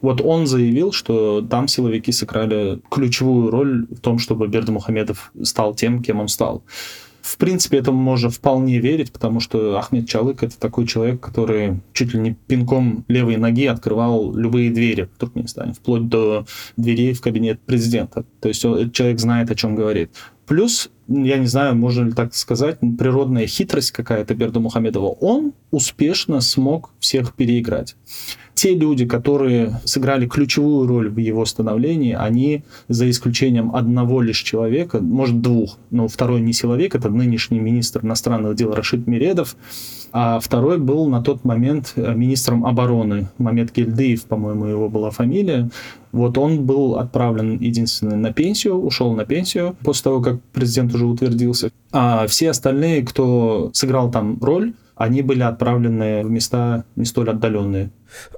Вот 0.00 0.20
он 0.20 0.46
заявил, 0.46 0.92
что 0.92 1.42
там 1.42 1.66
силовики 1.66 2.12
сыграли 2.12 2.80
ключевую 2.90 3.50
роль 3.50 3.86
в 3.90 4.00
том, 4.00 4.18
чтобы 4.18 4.46
Бердамухамедов 4.46 5.32
стал 5.42 5.74
тем, 5.74 6.02
кем 6.02 6.20
он 6.20 6.28
стал. 6.28 6.62
В 7.28 7.36
принципе, 7.36 7.76
этому 7.76 8.00
можно 8.00 8.30
вполне 8.30 8.78
верить, 8.78 9.12
потому 9.12 9.38
что 9.38 9.78
Ахмед 9.78 10.08
Чалык— 10.08 10.42
это 10.44 10.58
такой 10.58 10.86
человек, 10.86 11.20
который 11.20 11.80
чуть 11.92 12.14
ли 12.14 12.20
не 12.20 12.32
пинком 12.32 13.04
левой 13.06 13.36
ноги 13.36 13.66
открывал 13.66 14.34
любые 14.34 14.70
двери 14.70 15.10
в 15.14 15.18
Туркменистане, 15.18 15.74
вплоть 15.74 16.08
до 16.08 16.46
дверей 16.78 17.12
в 17.12 17.20
кабинет 17.20 17.60
президента. 17.60 18.24
То 18.40 18.48
есть 18.48 18.64
этот 18.64 18.94
человек 18.94 19.20
знает, 19.20 19.50
о 19.50 19.54
чем 19.54 19.74
говорит. 19.74 20.10
Плюс, 20.46 20.88
я 21.06 21.36
не 21.36 21.46
знаю, 21.46 21.76
можно 21.76 22.06
ли 22.06 22.12
так 22.12 22.34
сказать, 22.34 22.78
природная 22.80 23.46
хитрость 23.46 23.90
какая-то 23.90 24.34
Берда 24.34 24.60
Мухамедова. 24.60 25.08
Он 25.08 25.52
успешно 25.70 26.40
смог 26.40 26.92
всех 26.98 27.34
переиграть 27.34 27.94
те 28.58 28.74
люди, 28.74 29.06
которые 29.06 29.80
сыграли 29.84 30.26
ключевую 30.26 30.88
роль 30.88 31.08
в 31.08 31.16
его 31.18 31.44
становлении, 31.44 32.12
они, 32.12 32.64
за 32.88 33.08
исключением 33.08 33.72
одного 33.72 34.20
лишь 34.20 34.42
человека, 34.42 34.98
может 34.98 35.40
двух, 35.40 35.78
но 35.92 36.08
второй 36.08 36.40
не 36.40 36.52
силовик, 36.52 36.96
это 36.96 37.08
нынешний 37.08 37.60
министр 37.60 38.04
иностранных 38.04 38.56
дел 38.56 38.74
Рашид 38.74 39.06
Миредов, 39.06 39.54
а 40.10 40.40
второй 40.40 40.78
был 40.78 41.06
на 41.06 41.22
тот 41.22 41.44
момент 41.44 41.92
э, 41.94 42.12
министром 42.16 42.66
обороны, 42.66 43.28
Мамед 43.38 43.72
Гильдыев, 43.72 44.24
по-моему, 44.24 44.66
его 44.66 44.88
была 44.88 45.10
фамилия. 45.10 45.70
Вот 46.10 46.36
он 46.36 46.66
был 46.66 46.96
отправлен 46.96 47.60
единственный 47.60 48.16
на 48.16 48.32
пенсию, 48.32 48.74
ушел 48.74 49.14
на 49.14 49.24
пенсию 49.24 49.76
после 49.84 50.02
того, 50.02 50.20
как 50.20 50.40
президент 50.52 50.92
уже 50.96 51.06
утвердился. 51.06 51.70
А 51.92 52.26
все 52.26 52.50
остальные, 52.50 53.04
кто 53.04 53.70
сыграл 53.72 54.10
там 54.10 54.36
роль, 54.40 54.72
они 54.96 55.22
были 55.22 55.42
отправлены 55.42 56.24
в 56.24 56.30
места 56.30 56.84
не 56.96 57.04
столь 57.04 57.30
отдаленные. 57.30 57.90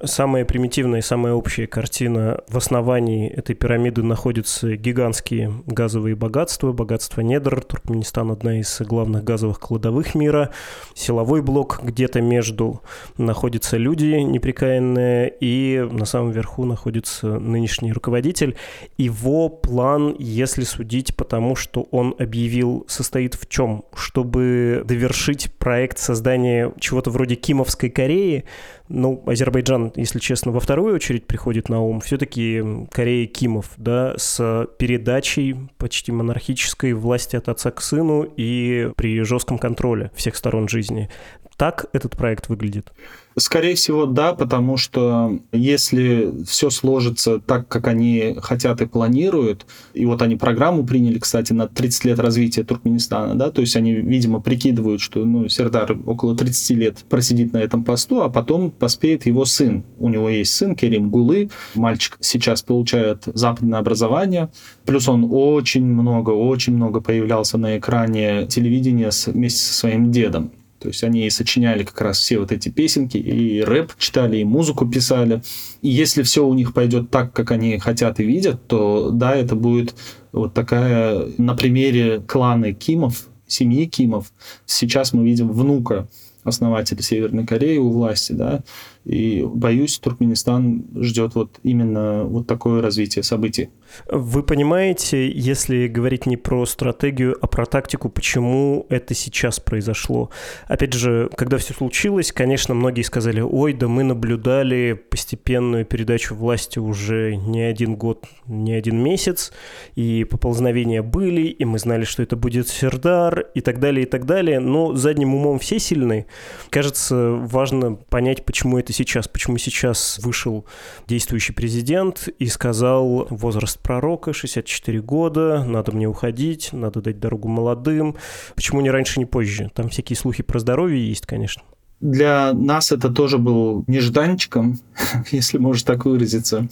Самая 0.04 0.44
примитивная 0.44 1.00
и 1.00 1.02
самая 1.02 1.32
общая 1.32 1.66
картина 1.66 2.40
в 2.48 2.56
основании 2.56 3.28
этой 3.28 3.54
пирамиды 3.54 4.02
находятся 4.02 4.76
гигантские 4.76 5.52
газовые 5.66 6.16
богатства, 6.16 6.72
богатство 6.72 7.20
недр. 7.20 7.62
Туркменистан 7.62 8.30
одна 8.30 8.60
из 8.60 8.80
главных 8.80 9.24
газовых 9.24 9.60
кладовых 9.60 10.14
мира. 10.14 10.50
Силовой 10.94 11.42
блок 11.42 11.80
где-то 11.82 12.20
между 12.20 12.82
находятся 13.18 13.76
люди 13.76 14.14
неприкаянные, 14.20 15.32
и 15.40 15.86
на 15.90 16.04
самом 16.04 16.32
верху 16.32 16.64
находится 16.64 17.38
нынешний 17.38 17.92
руководитель. 17.92 18.56
Его 18.98 19.48
план, 19.48 20.16
если 20.18 20.64
судить 20.64 21.16
по 21.16 21.24
тому, 21.24 21.56
что 21.56 21.82
он 21.90 22.14
объявил, 22.18 22.84
состоит 22.88 23.34
в 23.34 23.48
чем? 23.48 23.84
Чтобы 23.94 24.82
довершить 24.84 25.52
проект 25.58 25.98
создания 25.98 26.72
чего-то 26.78 27.10
вроде 27.10 27.34
Кимовской 27.36 27.90
Кореи, 27.90 28.44
ну, 28.90 29.22
Азербайджан, 29.24 29.92
если 29.94 30.18
честно, 30.18 30.50
во 30.50 30.58
вторую 30.58 30.96
очередь 30.96 31.26
приходит 31.26 31.68
на 31.68 31.80
ум. 31.80 32.00
Все-таки 32.00 32.62
Корея 32.90 33.26
Кимов, 33.28 33.70
да, 33.76 34.14
с 34.16 34.66
передачей 34.78 35.56
почти 35.78 36.10
монархической 36.10 36.92
власти 36.92 37.36
от 37.36 37.48
отца 37.48 37.70
к 37.70 37.80
сыну 37.80 38.24
и 38.24 38.90
при 38.96 39.22
жестком 39.22 39.58
контроле 39.58 40.10
всех 40.14 40.34
сторон 40.34 40.68
жизни. 40.68 41.08
Так 41.56 41.86
этот 41.92 42.16
проект 42.16 42.48
выглядит? 42.48 42.92
Скорее 43.38 43.74
всего, 43.76 44.06
да, 44.06 44.34
потому 44.34 44.76
что 44.76 45.38
если 45.52 46.32
все 46.46 46.68
сложится 46.68 47.38
так, 47.38 47.68
как 47.68 47.86
они 47.86 48.36
хотят 48.40 48.80
и 48.80 48.86
планируют, 48.86 49.66
и 49.94 50.04
вот 50.04 50.20
они 50.20 50.34
программу 50.34 50.84
приняли, 50.84 51.18
кстати, 51.18 51.52
на 51.52 51.68
30 51.68 52.06
лет 52.06 52.18
развития 52.18 52.64
Туркменистана, 52.64 53.36
да, 53.36 53.50
то 53.50 53.60
есть 53.60 53.76
они, 53.76 53.94
видимо, 53.94 54.40
прикидывают, 54.40 55.00
что 55.00 55.24
ну, 55.24 55.48
Сердар 55.48 55.96
около 56.06 56.36
30 56.36 56.76
лет 56.76 56.98
просидит 57.08 57.52
на 57.52 57.58
этом 57.58 57.84
посту, 57.84 58.22
а 58.22 58.28
потом 58.28 58.72
поспеет 58.72 59.26
его 59.26 59.44
сын. 59.44 59.84
У 59.98 60.08
него 60.08 60.28
есть 60.28 60.54
сын 60.54 60.74
Керим 60.74 61.10
Гулы, 61.10 61.50
мальчик 61.74 62.16
сейчас 62.20 62.62
получает 62.62 63.24
западное 63.26 63.78
образование, 63.78 64.50
плюс 64.84 65.08
он 65.08 65.28
очень 65.30 65.86
много, 65.86 66.30
очень 66.30 66.74
много 66.74 67.00
появлялся 67.00 67.58
на 67.58 67.78
экране 67.78 68.46
телевидения 68.46 69.10
вместе 69.26 69.60
со 69.60 69.74
своим 69.74 70.10
дедом. 70.10 70.50
То 70.80 70.88
есть 70.88 71.04
они 71.04 71.28
сочиняли 71.28 71.84
как 71.84 72.00
раз 72.00 72.18
все 72.18 72.38
вот 72.38 72.52
эти 72.52 72.70
песенки, 72.70 73.18
и 73.18 73.60
рэп 73.60 73.92
читали, 73.98 74.38
и 74.38 74.44
музыку 74.44 74.86
писали. 74.88 75.42
И 75.82 75.88
если 75.88 76.22
все 76.22 76.46
у 76.46 76.54
них 76.54 76.72
пойдет 76.72 77.10
так, 77.10 77.32
как 77.32 77.50
они 77.50 77.78
хотят 77.78 78.18
и 78.18 78.24
видят, 78.24 78.66
то 78.66 79.10
да, 79.10 79.34
это 79.36 79.54
будет 79.54 79.94
вот 80.32 80.54
такая 80.54 81.28
на 81.36 81.54
примере 81.54 82.20
клана 82.20 82.72
Кимов, 82.72 83.28
семьи 83.46 83.84
Кимов. 83.84 84.32
Сейчас 84.64 85.12
мы 85.12 85.24
видим 85.24 85.52
внука 85.52 86.08
основателя 86.44 87.02
Северной 87.02 87.46
Кореи 87.46 87.76
у 87.76 87.90
власти, 87.90 88.32
да, 88.32 88.62
и 89.04 89.42
боюсь, 89.44 89.98
Туркменистан 89.98 90.84
ждет 91.00 91.34
вот 91.34 91.58
именно 91.62 92.24
вот 92.24 92.46
такое 92.46 92.82
развитие 92.82 93.22
событий. 93.22 93.70
Вы 94.10 94.42
понимаете, 94.42 95.30
если 95.30 95.88
говорить 95.88 96.26
не 96.26 96.36
про 96.36 96.64
стратегию, 96.66 97.36
а 97.40 97.46
про 97.46 97.66
тактику, 97.66 98.08
почему 98.08 98.86
это 98.88 99.14
сейчас 99.14 99.58
произошло? 99.58 100.30
Опять 100.66 100.92
же, 100.92 101.30
когда 101.36 101.56
все 101.58 101.74
случилось, 101.74 102.30
конечно, 102.30 102.74
многие 102.74 103.02
сказали, 103.02 103.40
ой, 103.40 103.72
да 103.72 103.88
мы 103.88 104.04
наблюдали 104.04 104.92
постепенную 104.92 105.84
передачу 105.84 106.34
власти 106.34 106.78
уже 106.78 107.36
не 107.36 107.62
один 107.62 107.96
год, 107.96 108.26
не 108.46 108.74
один 108.74 109.02
месяц, 109.02 109.52
и 109.96 110.24
поползновения 110.24 111.02
были, 111.02 111.42
и 111.42 111.64
мы 111.64 111.78
знали, 111.78 112.04
что 112.04 112.22
это 112.22 112.36
будет 112.36 112.68
Сердар, 112.68 113.46
и 113.54 113.60
так 113.60 113.80
далее, 113.80 114.04
и 114.04 114.08
так 114.08 114.26
далее, 114.26 114.60
но 114.60 114.94
задним 114.94 115.34
умом 115.34 115.58
все 115.58 115.78
сильны. 115.78 116.26
Кажется, 116.68 117.30
важно 117.32 117.94
понять, 117.94 118.44
почему 118.44 118.78
это 118.78 118.89
сейчас, 118.92 119.28
почему 119.28 119.58
сейчас 119.58 120.18
вышел 120.22 120.64
действующий 121.06 121.52
президент 121.52 122.28
и 122.38 122.46
сказал 122.46 123.26
возраст 123.30 123.78
пророка 123.78 124.32
64 124.32 125.00
года, 125.00 125.64
надо 125.64 125.92
мне 125.92 126.06
уходить, 126.06 126.72
надо 126.72 127.00
дать 127.00 127.20
дорогу 127.20 127.48
молодым. 127.48 128.16
Почему 128.54 128.80
не 128.80 128.90
раньше, 128.90 129.18
не 129.18 129.26
позже? 129.26 129.70
Там 129.74 129.88
всякие 129.88 130.16
слухи 130.16 130.42
про 130.42 130.58
здоровье 130.58 131.06
есть, 131.06 131.26
конечно. 131.26 131.62
Для 132.00 132.54
нас 132.54 132.92
это 132.92 133.10
тоже 133.10 133.36
был 133.36 133.84
нежданчиком, 133.86 134.78
если 135.30 135.58
можно 135.58 135.84
так 135.86 136.06
выразиться. 136.06 136.68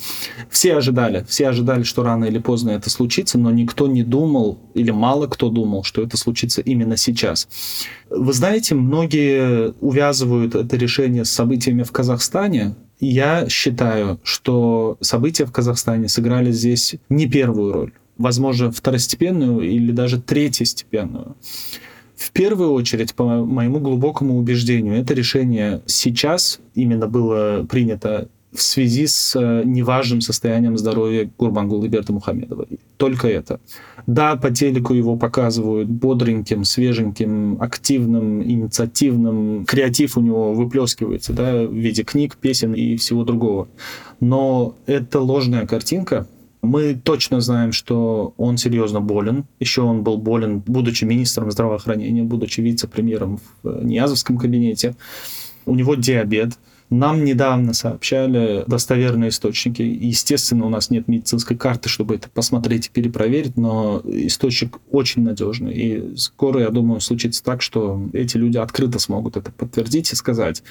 Все 0.49 0.77
ожидали, 0.77 1.25
все 1.29 1.49
ожидали, 1.49 1.83
что 1.83 2.03
рано 2.03 2.25
или 2.25 2.39
поздно 2.39 2.71
это 2.71 2.89
случится, 2.89 3.39
но 3.39 3.51
никто 3.51 3.87
не 3.87 4.03
думал, 4.03 4.59
или 4.75 4.91
мало 4.91 5.27
кто 5.27 5.51
думал, 5.51 5.85
что 5.85 6.03
это 6.03 6.17
случится 6.17 6.63
именно 6.63 6.97
сейчас. 6.97 7.49
Вы 8.09 8.33
знаете, 8.33 8.75
многие 8.75 9.75
увязывают 9.81 10.55
это 10.55 10.77
решение 10.77 11.25
с 11.27 11.31
событиями 11.31 11.83
в 11.83 11.93
Казахстане, 11.93 12.75
я 13.01 13.49
считаю, 13.49 14.19
что 14.25 14.97
события 15.01 15.45
в 15.45 15.53
Казахстане 15.53 16.09
сыграли 16.09 16.51
здесь 16.51 16.97
не 17.09 17.29
первую 17.29 17.73
роль, 17.73 17.93
возможно, 18.17 18.73
второстепенную 18.73 19.61
или 19.61 19.93
даже 19.93 20.21
третьестепенную. 20.21 21.37
В 22.19 22.33
первую 22.33 22.73
очередь, 22.73 23.15
по 23.15 23.25
моему 23.45 23.79
глубокому 23.79 24.39
убеждению, 24.39 24.95
это 24.95 25.15
решение 25.15 25.83
сейчас 25.87 26.59
именно 26.75 27.07
было 27.07 27.65
принято 27.65 28.29
в 28.53 28.61
связи 28.61 29.07
с 29.07 29.39
э, 29.39 29.63
неважным 29.65 30.21
состоянием 30.21 30.77
здоровья 30.77 31.31
Гурбангулы 31.39 31.87
Бердымухамедова. 31.87 32.67
Только 32.97 33.29
это. 33.29 33.61
Да, 34.07 34.35
по 34.35 34.51
телеку 34.51 34.95
его 34.95 35.17
показывают 35.17 35.89
бодреньким, 35.89 36.65
свеженьким, 36.65 37.61
активным, 37.61 38.43
инициативным. 38.43 39.65
Креатив 39.65 40.17
у 40.17 40.21
него 40.21 40.55
выплескивается 40.55 41.33
да, 41.33 41.67
в 41.67 41.73
виде 41.73 42.03
книг, 42.03 42.37
песен 42.37 42.73
и 42.73 42.97
всего 42.97 43.23
другого. 43.23 43.69
Но 44.19 44.75
это 44.87 45.21
ложная 45.21 45.67
картинка, 45.67 46.27
мы 46.63 46.95
точно 46.95 47.41
знаем, 47.41 47.73
что 47.73 48.35
он 48.37 48.57
серьезно 48.57 49.01
болен. 49.01 49.45
Еще 49.61 49.83
он 49.83 50.03
был 50.03 50.19
болен, 50.19 50.61
будучи 50.61 51.05
министром 51.05 51.51
здравоохранения, 51.51 52.23
будучи 52.23 52.61
вице-премьером 52.61 53.41
в 53.63 53.85
Ниязовском 53.85 54.39
кабинете. 54.39 54.97
У 55.67 55.75
него 55.75 55.95
диабет. 55.95 56.59
Нам 56.91 57.25
недавно 57.25 57.75
сообщали 57.75 58.65
достоверные 58.67 59.29
источники. 59.29 59.83
Естественно, 59.83 60.65
у 60.65 60.71
нас 60.71 60.89
нет 60.89 61.07
медицинской 61.07 61.55
карты, 61.55 61.91
чтобы 61.91 62.15
это 62.15 62.31
посмотреть 62.31 62.87
и 62.87 62.91
перепроверить, 62.91 63.59
но 63.59 64.01
источник 64.07 64.79
очень 64.91 65.23
надежный. 65.23 65.75
И 65.75 66.17
скоро, 66.17 66.63
я 66.63 66.71
думаю, 66.71 67.01
случится 67.01 67.45
так, 67.45 67.61
что 67.61 68.09
эти 68.15 68.39
люди 68.39 68.57
открыто 68.57 68.99
смогут 68.99 69.37
это 69.37 69.53
подтвердить 69.53 70.13
и 70.13 70.17
сказать. 70.17 70.63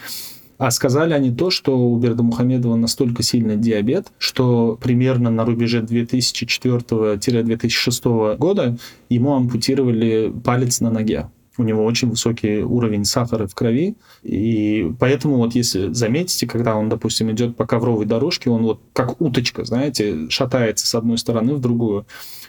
А 0.57 0.71
сказали 0.71 1.13
они 1.13 1.31
то, 1.31 1.51
что 1.51 1.77
у 1.77 1.95
Бердамухамедова 1.97 2.75
настолько 2.75 3.21
сильный 3.21 3.57
диабет, 3.57 4.07
что 4.17 4.79
примерно 4.81 5.29
на 5.29 5.45
рубеже 5.45 5.81
2004-2006 5.81 8.37
года 8.37 8.75
ему 9.09 9.35
ампутировали 9.35 10.33
палец 10.43 10.81
на 10.81 10.89
ноге 10.89 11.27
у 11.57 11.63
него 11.63 11.83
очень 11.83 12.09
высокий 12.09 12.59
уровень 12.59 13.05
сахара 13.05 13.47
в 13.47 13.55
крови, 13.55 13.95
и 14.23 14.91
поэтому 14.99 15.37
вот 15.37 15.55
если 15.55 15.91
заметите, 15.91 16.47
когда 16.47 16.75
он, 16.75 16.89
допустим, 16.89 17.31
идет 17.31 17.55
по 17.55 17.65
ковровой 17.65 18.05
дорожке, 18.05 18.49
он 18.49 18.63
вот 18.63 18.81
как 18.93 19.19
уточка, 19.19 19.65
знаете, 19.65 20.29
шатается 20.29 20.87
с 20.87 20.95
одной 20.95 21.17
стороны 21.17 21.55
в 21.55 21.59
другую. 21.59 22.05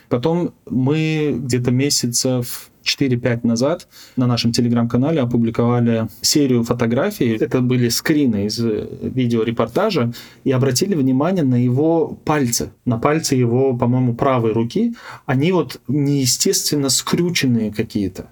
Потом 0.09 0.53
мы 0.69 1.35
где-то 1.39 1.71
месяцев 1.71 2.71
4-5 2.89 3.47
назад 3.47 3.89
на 4.17 4.27
нашем 4.27 4.53
телеграм-канале 4.53 5.21
опубликовали 5.21 6.09
серию 6.21 6.65
фотографий. 6.65 7.37
Это 7.37 7.61
были 7.61 7.89
скрины 7.89 8.47
из 8.47 8.59
видеорепортажа 8.59 10.13
и 10.45 10.53
обратили 10.53 10.95
внимание 10.95 11.45
на 11.45 11.63
его 11.63 12.09
пальцы. 12.25 12.71
На 12.85 12.99
пальцы 12.99 13.35
его, 13.35 13.77
по-моему, 13.77 14.15
правой 14.15 14.53
руки. 14.53 14.95
Они 15.27 15.53
вот 15.53 15.81
неестественно 15.89 16.89
скрюченные 16.89 17.73
какие-то 17.73 18.31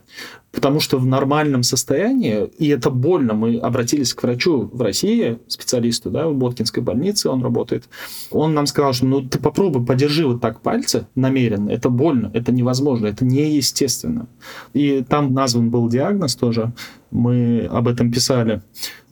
потому 0.57 0.81
что 0.81 0.97
в 0.97 1.05
нормальном 1.05 1.63
состоянии, 1.63 2.47
и 2.59 2.69
это 2.69 2.89
больно, 2.89 3.35
мы 3.35 3.59
обратились 3.59 4.15
к 4.15 4.23
врачу 4.23 4.71
в 4.73 4.81
России, 4.81 5.39
специалисту, 5.49 6.11
да, 6.11 6.29
в 6.29 6.35
Боткинской 6.35 6.83
больнице 6.83 7.29
он 7.29 7.43
работает, 7.43 7.85
он 8.31 8.55
нам 8.55 8.67
сказал, 8.67 8.95
что 8.95 9.05
ну 9.05 9.21
ты 9.21 9.39
попробуй, 9.39 9.85
подержи 9.85 10.27
вот 10.27 10.41
так 10.41 10.63
пальцы 10.63 11.07
намеренно, 11.15 11.69
это 11.69 11.91
больно, 11.91 12.31
это 12.33 12.53
невозможно, 12.53 13.07
это 13.07 13.27
неестественно. 13.27 14.29
И 14.73 15.05
там 15.07 15.35
назван 15.35 15.69
был 15.69 15.91
диагноз 15.91 16.35
тоже, 16.37 16.73
мы 17.11 17.69
об 17.71 17.87
этом 17.87 18.11
писали. 18.11 18.63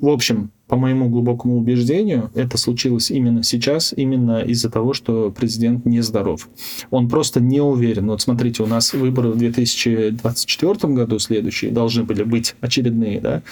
В 0.00 0.08
общем, 0.08 0.50
по 0.74 0.76
моему 0.76 1.08
глубокому 1.08 1.56
убеждению, 1.56 2.32
это 2.34 2.58
случилось 2.58 3.12
именно 3.12 3.44
сейчас, 3.44 3.94
именно 3.96 4.40
из-за 4.40 4.68
того, 4.68 4.92
что 4.92 5.30
президент 5.30 5.84
нездоров. 5.84 6.48
Он 6.90 7.08
просто 7.08 7.40
не 7.40 7.60
уверен. 7.60 8.08
Вот 8.08 8.22
смотрите, 8.22 8.64
у 8.64 8.66
нас 8.66 8.92
выборы 8.92 9.30
в 9.30 9.36
2024 9.36 10.92
году 10.92 11.20
следующие 11.20 11.70
должны 11.70 12.02
были 12.02 12.24
быть 12.24 12.56
очередные, 12.60 13.20
да? 13.20 13.42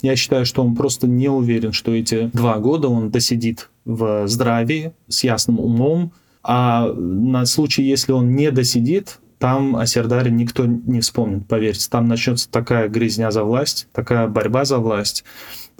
Я 0.00 0.16
считаю, 0.16 0.46
что 0.46 0.64
он 0.64 0.74
просто 0.74 1.06
не 1.06 1.28
уверен, 1.28 1.72
что 1.72 1.94
эти 1.94 2.30
два 2.32 2.56
года 2.56 2.88
он 2.88 3.10
досидит 3.10 3.68
в 3.84 4.26
здравии, 4.26 4.92
с 5.06 5.22
ясным 5.22 5.60
умом, 5.60 6.12
а 6.42 6.90
на 6.94 7.44
случай, 7.44 7.82
если 7.82 8.12
он 8.12 8.34
не 8.34 8.50
досидит, 8.50 9.18
там 9.40 9.76
о 9.76 9.86
Сердаре 9.86 10.30
никто 10.30 10.66
не 10.66 11.00
вспомнит, 11.00 11.46
поверьте. 11.46 11.88
Там 11.90 12.08
начнется 12.08 12.50
такая 12.50 12.88
грязня 12.88 13.30
за 13.30 13.42
власть, 13.42 13.88
такая 13.92 14.28
борьба 14.28 14.66
за 14.66 14.78
власть. 14.78 15.24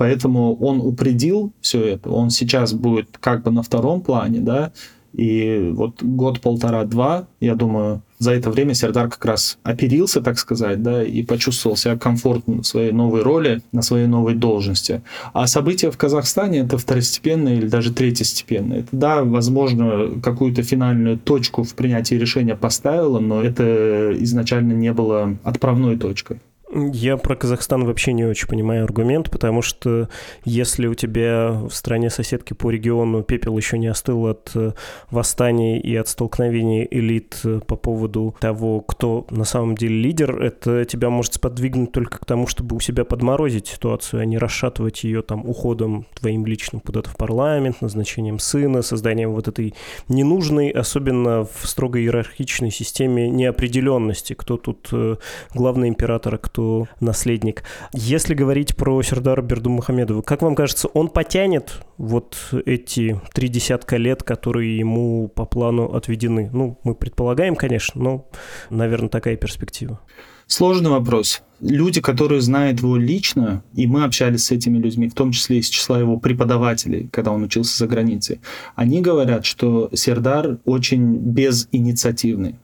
Поэтому 0.01 0.57
он 0.57 0.81
упредил 0.81 1.53
все 1.61 1.85
это. 1.85 2.09
Он 2.09 2.31
сейчас 2.31 2.73
будет 2.73 3.19
как 3.21 3.43
бы 3.43 3.51
на 3.51 3.63
втором 3.63 4.01
плане, 4.01 4.41
да, 4.41 4.73
и 5.13 5.71
вот 5.75 6.03
год, 6.03 6.41
полтора, 6.41 6.85
два, 6.85 7.27
я 7.39 7.55
думаю, 7.55 8.01
за 8.19 8.33
это 8.33 8.51
время 8.51 8.73
Сердар 8.73 9.11
как 9.11 9.23
раз 9.27 9.59
оперился, 9.63 10.23
так 10.23 10.39
сказать, 10.39 10.83
да, 10.83 11.05
и 11.05 11.23
почувствовал 11.23 11.77
себя 11.77 11.99
комфортно 11.99 12.63
в 12.63 12.67
своей 12.67 12.93
новой 12.93 13.21
роли, 13.21 13.61
на 13.73 13.83
своей 13.83 14.07
новой 14.07 14.35
должности. 14.35 15.03
А 15.35 15.47
события 15.47 15.91
в 15.91 15.99
Казахстане 15.99 16.61
это 16.61 16.79
второстепенные 16.79 17.59
или 17.59 17.69
даже 17.69 17.93
третьестепенные. 17.93 18.81
Это, 18.81 18.89
да, 18.93 19.23
возможно, 19.23 20.19
какую-то 20.23 20.63
финальную 20.63 21.19
точку 21.19 21.63
в 21.63 21.75
принятии 21.75 22.15
решения 22.15 22.57
поставило, 22.57 23.21
но 23.21 23.43
это 23.43 24.15
изначально 24.19 24.73
не 24.73 24.95
было 24.95 25.37
отправной 25.45 25.99
точкой. 25.99 26.41
Я 26.73 27.17
про 27.17 27.35
Казахстан 27.35 27.85
вообще 27.85 28.13
не 28.13 28.25
очень 28.25 28.47
понимаю 28.47 28.85
аргумент, 28.85 29.29
потому 29.29 29.61
что 29.61 30.09
если 30.45 30.87
у 30.87 30.95
тебя 30.95 31.51
в 31.51 31.71
стране 31.71 32.11
соседки 32.11 32.53
по 32.53 32.71
региону 32.71 33.25
пепел 33.25 33.57
еще 33.57 33.77
не 33.77 33.89
остыл 33.89 34.29
от 34.29 34.53
э, 34.55 34.73
восстаний 35.11 35.81
и 35.81 35.97
от 35.97 36.07
столкновений 36.07 36.87
элит 36.89 37.41
э, 37.43 37.61
по 37.67 37.75
поводу 37.75 38.37
того, 38.39 38.83
кто 38.83 39.27
на 39.31 39.45
самом 39.45 39.75
деле 39.75 39.97
лидер, 39.97 40.41
это 40.41 40.85
тебя 40.85 41.11
может 41.11 41.35
сподвигнуть 41.35 41.91
только 41.91 42.21
к 42.21 42.25
тому, 42.25 42.47
чтобы 42.47 42.77
у 42.77 42.81
себя 42.81 43.05
подморозить 43.05 43.67
ситуацию, 43.67 44.21
а 44.21 44.25
не 44.25 44.39
расшатывать 44.39 45.03
ее 45.03 45.23
там 45.23 45.49
уходом 45.49 46.07
твоим 46.21 46.47
личным 46.47 46.81
куда-то 46.81 47.11
в 47.11 47.17
парламент, 47.17 47.81
назначением 47.81 48.39
сына, 48.39 48.83
созданием 48.83 49.33
вот 49.33 49.49
этой 49.49 49.75
ненужной, 50.09 50.71
особенно 50.71 51.45
в 51.45 51.67
строго 51.67 51.99
иерархичной 51.99 52.71
системе 52.71 53.29
неопределенности, 53.29 54.35
кто 54.35 54.57
тут 54.57 54.89
э, 54.93 55.17
главный 55.53 55.89
император, 55.89 56.37
а 56.37 56.39
кто 56.39 56.60
что 56.61 56.89
наследник. 57.01 57.65
Если 57.95 58.35
говорить 58.35 58.77
про 58.77 59.03
Сердара 59.03 59.41
Бердумухамедова, 59.41 60.21
как 60.21 60.43
вам 60.43 60.55
кажется, 60.55 60.89
он 60.89 61.09
потянет 61.09 61.81
вот 61.97 62.37
эти 62.67 63.19
три 63.33 63.49
десятка 63.49 63.97
лет, 63.97 64.23
которые 64.23 64.77
ему 64.77 65.29
по 65.29 65.47
плану 65.47 65.95
отведены? 65.95 66.51
Ну, 66.53 66.79
мы 66.85 66.95
предполагаем, 66.95 67.57
конечно, 67.57 68.03
но, 68.03 68.29
наверное, 68.69 69.09
такая 69.09 69.37
перспектива. 69.37 70.01
Сложный 70.47 70.91
вопрос. 70.91 71.43
Люди, 71.61 72.03
которые 72.03 72.43
знают 72.43 72.81
его 72.81 72.97
лично, 72.99 73.63
и 73.73 73.87
мы 73.87 74.05
общались 74.05 74.45
с 74.45 74.51
этими 74.51 74.77
людьми, 74.77 75.09
в 75.09 75.15
том 75.15 75.33
числе 75.33 75.61
из 75.61 75.69
числа 75.69 75.99
его 75.99 76.19
преподавателей, 76.19 77.09
когда 77.11 77.31
он 77.31 77.43
учился 77.43 77.79
за 77.79 77.87
границей, 77.87 78.41
они 78.75 79.01
говорят, 79.01 79.47
что 79.47 79.89
Сердар 79.95 80.59
очень 80.67 81.17
безинициативный. 81.17 82.57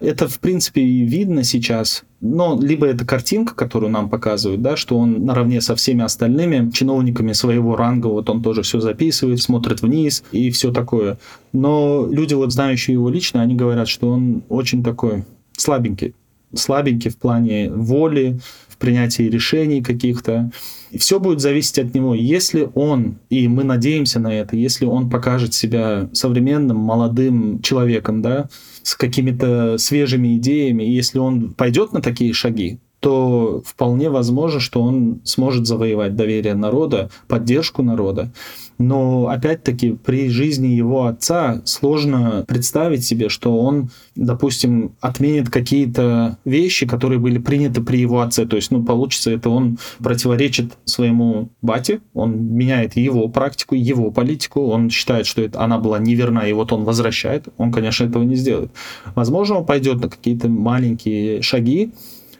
Это, 0.00 0.28
в 0.28 0.38
принципе, 0.40 0.82
и 0.82 1.04
видно 1.04 1.42
сейчас. 1.42 2.04
Но 2.20 2.58
либо 2.60 2.86
это 2.86 3.04
картинка, 3.04 3.54
которую 3.54 3.90
нам 3.90 4.08
показывают, 4.08 4.62
да, 4.62 4.76
что 4.76 4.98
он 4.98 5.24
наравне 5.26 5.60
со 5.60 5.76
всеми 5.76 6.02
остальными 6.02 6.70
чиновниками 6.70 7.32
своего 7.32 7.76
ранга, 7.76 8.06
вот 8.06 8.30
он 8.30 8.42
тоже 8.42 8.62
все 8.62 8.80
записывает, 8.80 9.42
смотрит 9.42 9.82
вниз 9.82 10.24
и 10.32 10.50
все 10.50 10.72
такое. 10.72 11.18
Но 11.52 12.06
люди, 12.10 12.34
вот 12.34 12.52
знающие 12.52 12.94
его 12.94 13.10
лично, 13.10 13.42
они 13.42 13.54
говорят, 13.54 13.88
что 13.88 14.10
он 14.10 14.42
очень 14.48 14.82
такой 14.82 15.24
слабенький. 15.56 16.14
Слабенький 16.54 17.10
в 17.10 17.18
плане 17.18 17.70
воли, 17.70 18.40
принятии 18.78 19.24
решений 19.24 19.82
каких-то. 19.82 20.50
И 20.90 20.98
все 20.98 21.18
будет 21.18 21.40
зависеть 21.40 21.78
от 21.78 21.94
него. 21.94 22.14
Если 22.14 22.68
он, 22.74 23.18
и 23.28 23.48
мы 23.48 23.64
надеемся 23.64 24.20
на 24.20 24.32
это, 24.32 24.56
если 24.56 24.84
он 24.84 25.10
покажет 25.10 25.54
себя 25.54 26.08
современным, 26.12 26.76
молодым 26.76 27.60
человеком, 27.62 28.22
да, 28.22 28.48
с 28.82 28.94
какими-то 28.94 29.78
свежими 29.78 30.36
идеями, 30.36 30.84
если 30.84 31.18
он 31.18 31.54
пойдет 31.54 31.92
на 31.92 32.00
такие 32.00 32.32
шаги, 32.32 32.78
то 33.06 33.62
вполне 33.64 34.10
возможно, 34.10 34.58
что 34.58 34.82
он 34.82 35.20
сможет 35.22 35.64
завоевать 35.64 36.16
доверие 36.16 36.54
народа, 36.54 37.08
поддержку 37.28 37.84
народа. 37.84 38.32
Но 38.78 39.28
опять-таки 39.28 39.92
при 39.92 40.28
жизни 40.28 40.66
его 40.66 41.06
отца 41.06 41.62
сложно 41.66 42.44
представить 42.48 43.04
себе, 43.04 43.28
что 43.28 43.56
он, 43.56 43.90
допустим, 44.16 44.90
отменит 45.00 45.50
какие-то 45.50 46.38
вещи, 46.44 46.84
которые 46.84 47.20
были 47.20 47.38
приняты 47.38 47.80
при 47.80 47.98
его 47.98 48.22
отце. 48.22 48.44
То 48.44 48.56
есть, 48.56 48.72
ну, 48.72 48.82
получится, 48.82 49.30
это 49.30 49.50
он 49.50 49.78
противоречит 49.98 50.72
своему 50.84 51.50
бате, 51.62 52.00
он 52.12 52.36
меняет 52.56 52.96
его 52.96 53.28
практику, 53.28 53.76
его 53.76 54.10
политику, 54.10 54.66
он 54.66 54.90
считает, 54.90 55.26
что 55.26 55.42
это, 55.42 55.60
она 55.60 55.78
была 55.78 56.00
неверна, 56.00 56.40
и 56.40 56.52
вот 56.52 56.72
он 56.72 56.82
возвращает. 56.82 57.46
Он, 57.56 57.70
конечно, 57.70 58.04
этого 58.04 58.24
не 58.24 58.34
сделает. 58.34 58.72
Возможно, 59.14 59.58
он 59.58 59.64
пойдет 59.64 60.00
на 60.00 60.08
какие-то 60.08 60.48
маленькие 60.48 61.40
шаги, 61.40 61.92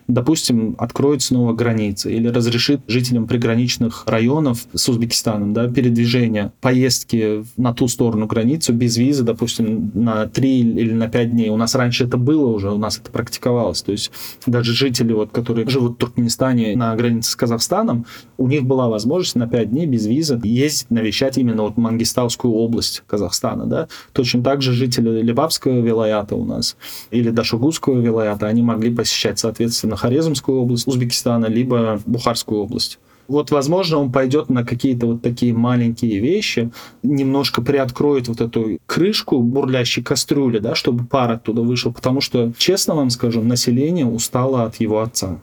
допустим, 0.09 0.75
откроет 0.79 1.23
снова 1.23 1.53
границы 1.53 2.13
или 2.13 2.29
разрешит 2.29 2.81
жителям 2.87 3.27
приграничных 3.27 4.05
районов 4.07 4.67
с 4.73 4.89
Узбекистаном 4.89 5.53
да, 5.53 5.69
передвижение, 5.69 6.53
поездки 6.61 7.45
на 7.57 7.75
ту 7.75 7.89
сторону 7.89 8.27
границу 8.27 8.73
без 8.73 8.97
визы, 8.97 9.25
допустим, 9.25 9.91
на 9.95 10.27
3 10.27 10.61
или 10.61 10.93
на 10.93 11.09
5 11.09 11.31
дней. 11.33 11.51
У 11.51 11.57
нас 11.57 11.75
раньше 11.75 12.05
это 12.05 12.17
было 12.17 12.47
уже, 12.47 12.71
у 12.71 12.79
нас 12.79 12.99
это 12.99 13.11
практиковалось. 13.11 13.83
То 13.83 13.93
есть 13.93 14.11
даже 14.47 14.73
жители, 14.73 15.13
вот, 15.13 15.31
которые 15.31 15.69
живут 15.69 15.95
в 15.95 15.97
Туркменистане 15.97 16.77
на 16.77 16.95
границе 16.95 17.31
с 17.31 17.37
Казахстаном, 17.37 18.07
у 18.39 18.49
них 18.49 18.65
была 18.65 18.89
возможность 18.89 19.37
на 19.37 19.49
5 19.49 19.71
дней 19.71 19.87
без 19.87 20.07
визы 20.07 20.41
ездить, 20.45 20.91
навещать 20.91 21.39
именно 21.39 21.63
вот 21.63 21.77
Мангистаускую 21.77 22.55
область 22.55 23.03
Казахстана. 23.07 23.67
Да? 23.67 23.89
Точно 24.13 24.43
так 24.43 24.63
же 24.63 24.73
жители 24.73 25.21
Лебабского 25.23 25.81
вилаята 25.81 26.37
у 26.37 26.45
нас 26.45 26.77
или 27.11 27.31
Дашугузского 27.31 28.01
вилаята, 28.01 28.47
они 28.47 28.63
могли 28.63 28.95
посещать, 28.95 29.39
соответственно, 29.39 29.96
Хорезмскую 29.97 30.61
область 30.61 30.87
Узбекистана, 30.87 31.47
либо 31.47 32.01
Бухарскую 32.07 32.61
область. 32.61 32.99
Вот, 33.29 33.51
возможно, 33.51 33.99
он 33.99 34.13
пойдет 34.13 34.49
на 34.51 34.65
какие-то 34.65 35.07
вот 35.07 35.23
такие 35.23 35.53
маленькие 35.53 36.21
вещи, 36.21 36.71
немножко 37.03 37.61
приоткроет 37.61 38.29
вот 38.29 38.41
эту 38.41 38.79
крышку 38.87 39.41
бурлящей 39.41 40.03
кастрюли, 40.03 40.59
да, 40.61 40.75
чтобы 40.75 41.05
пар 41.05 41.33
оттуда 41.33 41.63
вышел, 41.63 41.93
потому 41.93 42.21
что, 42.21 42.53
честно 42.57 42.95
вам 42.95 43.11
скажу, 43.11 43.43
население 43.43 44.07
устало 44.07 44.65
от 44.65 44.77
его 44.77 45.01
отца. 45.01 45.41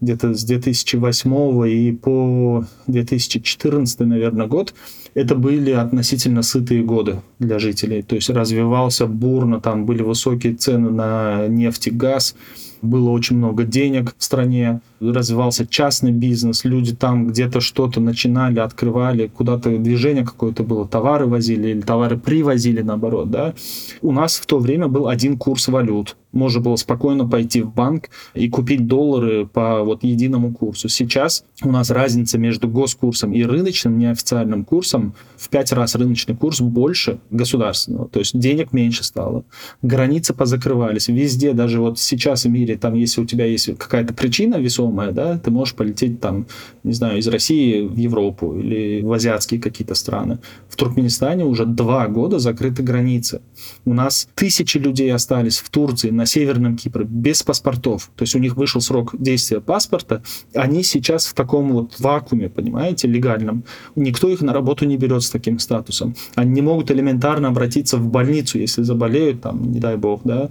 Где-то 0.00 0.34
с 0.34 0.42
2008 0.42 1.68
и 1.68 1.92
по 1.92 2.64
2014, 2.88 4.00
наверное, 4.00 4.48
год 4.48 4.74
это 5.14 5.36
были 5.36 5.70
относительно 5.70 6.42
сытые 6.42 6.82
годы 6.82 7.22
для 7.38 7.60
жителей. 7.60 8.02
То 8.02 8.16
есть 8.16 8.28
развивался 8.28 9.06
бурно, 9.06 9.60
там 9.60 9.86
были 9.86 10.02
высокие 10.02 10.54
цены 10.54 10.90
на 10.90 11.46
нефть 11.46 11.86
и 11.86 11.90
газ, 11.90 12.34
было 12.82 13.10
очень 13.10 13.36
много 13.36 13.64
денег 13.64 14.14
в 14.18 14.22
стране, 14.22 14.80
развивался 15.00 15.66
частный 15.66 16.10
бизнес, 16.12 16.64
люди 16.64 16.94
там 16.94 17.28
где-то 17.28 17.60
что-то 17.60 18.00
начинали, 18.00 18.58
открывали, 18.58 19.28
куда-то 19.28 19.78
движение 19.78 20.24
какое-то 20.24 20.64
было, 20.64 20.86
товары 20.86 21.26
возили 21.26 21.68
или 21.68 21.80
товары 21.80 22.18
привозили 22.18 22.82
наоборот, 22.82 23.30
да. 23.30 23.54
У 24.02 24.12
нас 24.12 24.36
в 24.36 24.46
то 24.46 24.58
время 24.58 24.88
был 24.88 25.08
один 25.08 25.38
курс 25.38 25.68
валют. 25.68 26.16
Можно 26.32 26.60
было 26.60 26.76
спокойно 26.76 27.28
пойти 27.28 27.62
в 27.62 27.72
банк 27.72 28.10
и 28.34 28.48
купить 28.48 28.86
доллары 28.86 29.46
по 29.46 29.82
вот 29.82 30.02
единому 30.02 30.52
курсу. 30.52 30.88
Сейчас 30.88 31.44
у 31.62 31.70
нас 31.70 31.90
разница 31.90 32.38
между 32.38 32.68
госкурсом 32.68 33.32
и 33.32 33.42
рыночным 33.42 33.98
неофициальным 33.98 34.64
курсом 34.64 35.14
в 35.36 35.48
пять 35.48 35.72
раз 35.72 35.94
рыночный 35.94 36.34
курс 36.34 36.60
больше 36.60 37.18
государственного. 37.30 38.08
То 38.08 38.18
есть 38.18 38.38
денег 38.38 38.72
меньше 38.72 39.04
стало. 39.04 39.44
Границы 39.82 40.34
позакрывались. 40.34 41.08
Везде, 41.08 41.52
даже 41.52 41.80
вот 41.80 41.98
сейчас 41.98 42.44
в 42.44 42.48
мире, 42.48 42.76
там, 42.76 42.94
если 42.94 43.20
у 43.20 43.26
тебя 43.26 43.44
есть 43.46 43.66
какая-то 43.76 44.14
причина 44.14 44.56
весомая, 44.56 45.12
да, 45.12 45.38
ты 45.38 45.50
можешь 45.50 45.74
полететь 45.74 46.20
там, 46.20 46.46
не 46.82 46.92
знаю, 46.92 47.18
из 47.18 47.28
России 47.28 47.86
в 47.86 47.96
Европу 47.96 48.58
или 48.58 49.02
в 49.02 49.12
азиатские 49.12 49.60
какие-то 49.60 49.94
страны. 49.94 50.38
В 50.68 50.76
Туркменистане 50.76 51.44
уже 51.44 51.66
два 51.66 52.08
года 52.08 52.38
закрыты 52.38 52.82
границы. 52.82 53.42
У 53.84 53.92
нас 53.92 54.28
тысячи 54.34 54.78
людей 54.78 55.12
остались 55.12 55.58
в 55.58 55.68
Турции, 55.70 56.10
на 56.10 56.21
Северном 56.26 56.76
Кипре, 56.76 57.04
без 57.04 57.42
паспортов. 57.42 58.10
То 58.16 58.22
есть 58.22 58.34
у 58.34 58.38
них 58.38 58.56
вышел 58.56 58.80
срок 58.80 59.14
действия 59.18 59.60
паспорта, 59.60 60.22
они 60.54 60.82
сейчас 60.82 61.26
в 61.26 61.34
таком 61.34 61.72
вот 61.72 61.98
вакууме, 62.00 62.48
понимаете, 62.48 63.08
легальном. 63.08 63.64
Никто 63.96 64.28
их 64.28 64.40
на 64.40 64.52
работу 64.52 64.84
не 64.84 64.96
берет 64.96 65.22
с 65.22 65.30
таким 65.30 65.58
статусом. 65.58 66.14
Они 66.34 66.50
не 66.52 66.62
могут 66.62 66.90
элементарно 66.90 67.48
обратиться 67.48 67.96
в 67.96 68.08
больницу, 68.08 68.58
если 68.58 68.82
заболеют, 68.82 69.42
там, 69.42 69.70
не 69.70 69.80
дай 69.80 69.96
бог, 69.96 70.22
да, 70.24 70.50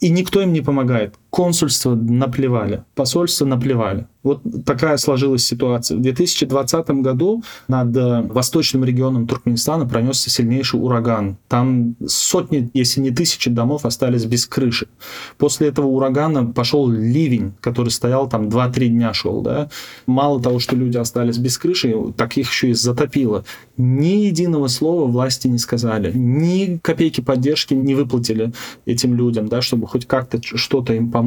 и 0.00 0.10
никто 0.10 0.40
им 0.40 0.52
не 0.52 0.60
помогает. 0.60 1.14
Консульство 1.30 1.94
наплевали, 1.94 2.84
посольство 2.94 3.44
наплевали. 3.44 4.06
Вот 4.22 4.42
такая 4.66 4.96
сложилась 4.96 5.44
ситуация. 5.44 5.96
В 5.96 6.02
2020 6.02 6.90
году 7.02 7.42
над 7.68 7.96
э, 7.96 8.22
восточным 8.22 8.84
регионом 8.84 9.26
Туркменистана 9.26 9.86
пронесся 9.86 10.28
сильнейший 10.28 10.82
ураган. 10.82 11.38
Там 11.48 11.96
сотни, 12.06 12.70
если 12.74 13.00
не 13.00 13.10
тысячи 13.10 13.48
домов 13.48 13.86
остались 13.86 14.24
без 14.24 14.46
крыши. 14.46 14.88
После 15.38 15.68
этого 15.68 15.86
урагана 15.86 16.46
пошел 16.46 16.88
ливень, 16.88 17.52
который 17.60 17.90
стоял 17.90 18.28
там 18.28 18.48
2-3 18.48 18.88
дня 18.88 19.14
шел. 19.14 19.40
Да? 19.40 19.70
Мало 20.06 20.42
того, 20.42 20.58
что 20.58 20.76
люди 20.76 20.98
остались 20.98 21.38
без 21.38 21.56
крыши, 21.56 21.94
так 22.16 22.36
их 22.36 22.50
еще 22.50 22.70
и 22.70 22.74
затопило. 22.74 23.44
Ни 23.76 24.26
единого 24.26 24.66
слова 24.68 25.10
власти 25.10 25.46
не 25.46 25.58
сказали. 25.58 26.12
Ни 26.12 26.78
копейки 26.82 27.20
поддержки 27.20 27.72
не 27.72 27.94
выплатили 27.94 28.52
этим 28.84 29.14
людям, 29.14 29.48
да, 29.48 29.62
чтобы 29.62 29.86
хоть 29.86 30.06
как-то 30.06 30.40
что-то 30.42 30.92
им 30.92 31.10
помочь. 31.10 31.17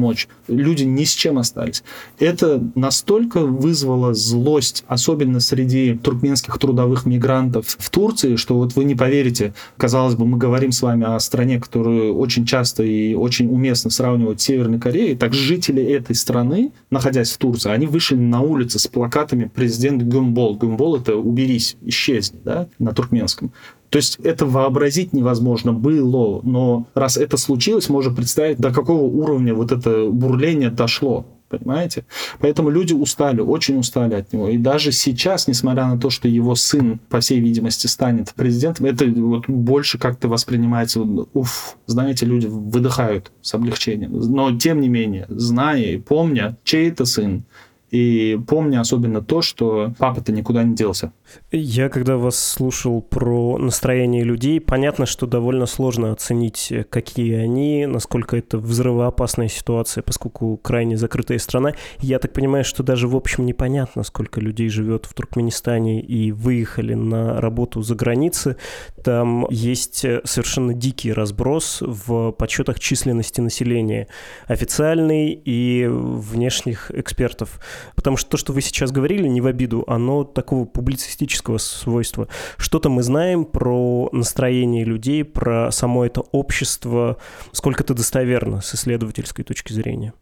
Люди 0.48 0.84
ни 0.84 1.04
с 1.04 1.12
чем 1.12 1.38
остались. 1.38 1.82
Это 2.18 2.62
настолько 2.74 3.40
вызвало 3.40 4.14
злость, 4.14 4.84
особенно 4.86 5.40
среди 5.40 5.94
туркменских 5.94 6.58
трудовых 6.58 7.06
мигрантов 7.06 7.76
в 7.78 7.90
Турции, 7.90 8.36
что 8.36 8.56
вот 8.56 8.74
вы 8.74 8.84
не 8.84 8.94
поверите, 8.94 9.54
казалось 9.76 10.14
бы, 10.14 10.26
мы 10.26 10.38
говорим 10.38 10.72
с 10.72 10.82
вами 10.82 11.04
о 11.04 11.18
стране, 11.20 11.60
которую 11.60 12.16
очень 12.16 12.46
часто 12.46 12.82
и 12.82 13.14
очень 13.14 13.48
уместно 13.48 13.90
сравнивать 13.90 14.40
с 14.40 14.44
Северной 14.44 14.78
Кореей, 14.78 15.16
так 15.16 15.34
жители 15.34 15.82
этой 15.82 16.14
страны, 16.14 16.72
находясь 16.90 17.30
в 17.30 17.38
Турции, 17.38 17.70
они 17.70 17.86
вышли 17.86 18.16
на 18.16 18.40
улицы 18.40 18.78
с 18.78 18.86
плакатами 18.86 19.50
«Президент 19.52 20.02
Гюмбол». 20.02 20.56
Гюмбол— 20.56 20.96
это 21.00 21.16
«уберись, 21.16 21.76
исчезни», 21.82 22.38
да, 22.44 22.68
на 22.78 22.92
туркменском. 22.92 23.52
То 23.92 23.98
есть 23.98 24.18
это 24.24 24.46
вообразить 24.46 25.12
невозможно 25.12 25.74
было, 25.74 26.40
но 26.44 26.86
раз 26.94 27.18
это 27.18 27.36
случилось, 27.36 27.90
можно 27.90 28.14
представить, 28.14 28.56
до 28.56 28.72
какого 28.72 29.02
уровня 29.02 29.54
вот 29.54 29.70
это 29.70 30.08
бурление 30.08 30.70
дошло 30.70 31.26
понимаете? 31.50 32.06
Поэтому 32.38 32.70
люди 32.70 32.94
устали, 32.94 33.42
очень 33.42 33.76
устали 33.76 34.14
от 34.14 34.32
него. 34.32 34.48
И 34.48 34.56
даже 34.56 34.90
сейчас, 34.90 35.48
несмотря 35.48 35.84
на 35.86 35.98
то, 35.98 36.08
что 36.08 36.26
его 36.26 36.54
сын, 36.54 36.98
по 37.10 37.20
всей 37.20 37.40
видимости, 37.40 37.86
станет 37.88 38.32
президентом, 38.32 38.86
это 38.86 39.04
вот 39.04 39.44
больше 39.48 39.98
как-то 39.98 40.28
воспринимается, 40.28 41.02
уф, 41.02 41.76
знаете, 41.84 42.24
люди 42.24 42.46
выдыхают 42.46 43.32
с 43.42 43.52
облегчением. 43.52 44.12
Но, 44.12 44.56
тем 44.58 44.80
не 44.80 44.88
менее, 44.88 45.26
зная 45.28 45.82
и 45.82 45.98
помня, 45.98 46.56
чей 46.64 46.88
это 46.88 47.04
сын, 47.04 47.44
и 47.92 48.40
помня 48.48 48.80
особенно 48.80 49.20
то, 49.20 49.42
что 49.42 49.92
папа-то 49.98 50.32
никуда 50.32 50.64
не 50.64 50.74
делся. 50.74 51.12
Я 51.50 51.90
когда 51.90 52.16
вас 52.16 52.38
слушал 52.38 53.02
про 53.02 53.58
настроение 53.58 54.24
людей, 54.24 54.60
понятно, 54.60 55.04
что 55.04 55.26
довольно 55.26 55.66
сложно 55.66 56.10
оценить, 56.10 56.72
какие 56.88 57.34
они, 57.34 57.84
насколько 57.84 58.36
это 58.36 58.56
взрывоопасная 58.56 59.48
ситуация, 59.48 60.02
поскольку 60.02 60.56
крайне 60.56 60.96
закрытая 60.96 61.38
страна. 61.38 61.74
Я 62.00 62.18
так 62.18 62.32
понимаю, 62.32 62.64
что 62.64 62.82
даже 62.82 63.08
в 63.08 63.14
общем 63.14 63.44
непонятно, 63.44 64.04
сколько 64.04 64.40
людей 64.40 64.70
живет 64.70 65.04
в 65.04 65.12
Туркменистане 65.12 66.00
и 66.00 66.32
выехали 66.32 66.94
на 66.94 67.42
работу 67.42 67.82
за 67.82 67.94
границы. 67.94 68.56
Там 69.04 69.46
есть 69.50 70.06
совершенно 70.24 70.72
дикий 70.72 71.12
разброс 71.12 71.82
в 71.82 72.32
подсчетах 72.32 72.80
численности 72.80 73.42
населения, 73.42 74.08
официальный 74.46 75.32
и 75.32 75.86
внешних 75.88 76.90
экспертов. 76.90 77.60
Потому 77.94 78.16
что 78.16 78.30
то, 78.30 78.36
что 78.36 78.52
вы 78.52 78.60
сейчас 78.60 78.90
говорили, 78.90 79.26
не 79.28 79.40
в 79.40 79.46
обиду, 79.46 79.84
оно 79.86 80.24
такого 80.24 80.64
публицистического 80.64 81.58
свойства. 81.58 82.28
Что-то 82.56 82.88
мы 82.88 83.02
знаем 83.02 83.44
про 83.44 84.08
настроение 84.12 84.84
людей, 84.84 85.24
про 85.24 85.70
само 85.70 86.04
это 86.04 86.20
общество, 86.32 87.16
сколько 87.52 87.82
это 87.82 87.94
достоверно 87.94 88.60
с 88.60 88.74
исследовательской 88.74 89.44
точки 89.44 89.72
зрения. 89.72 90.12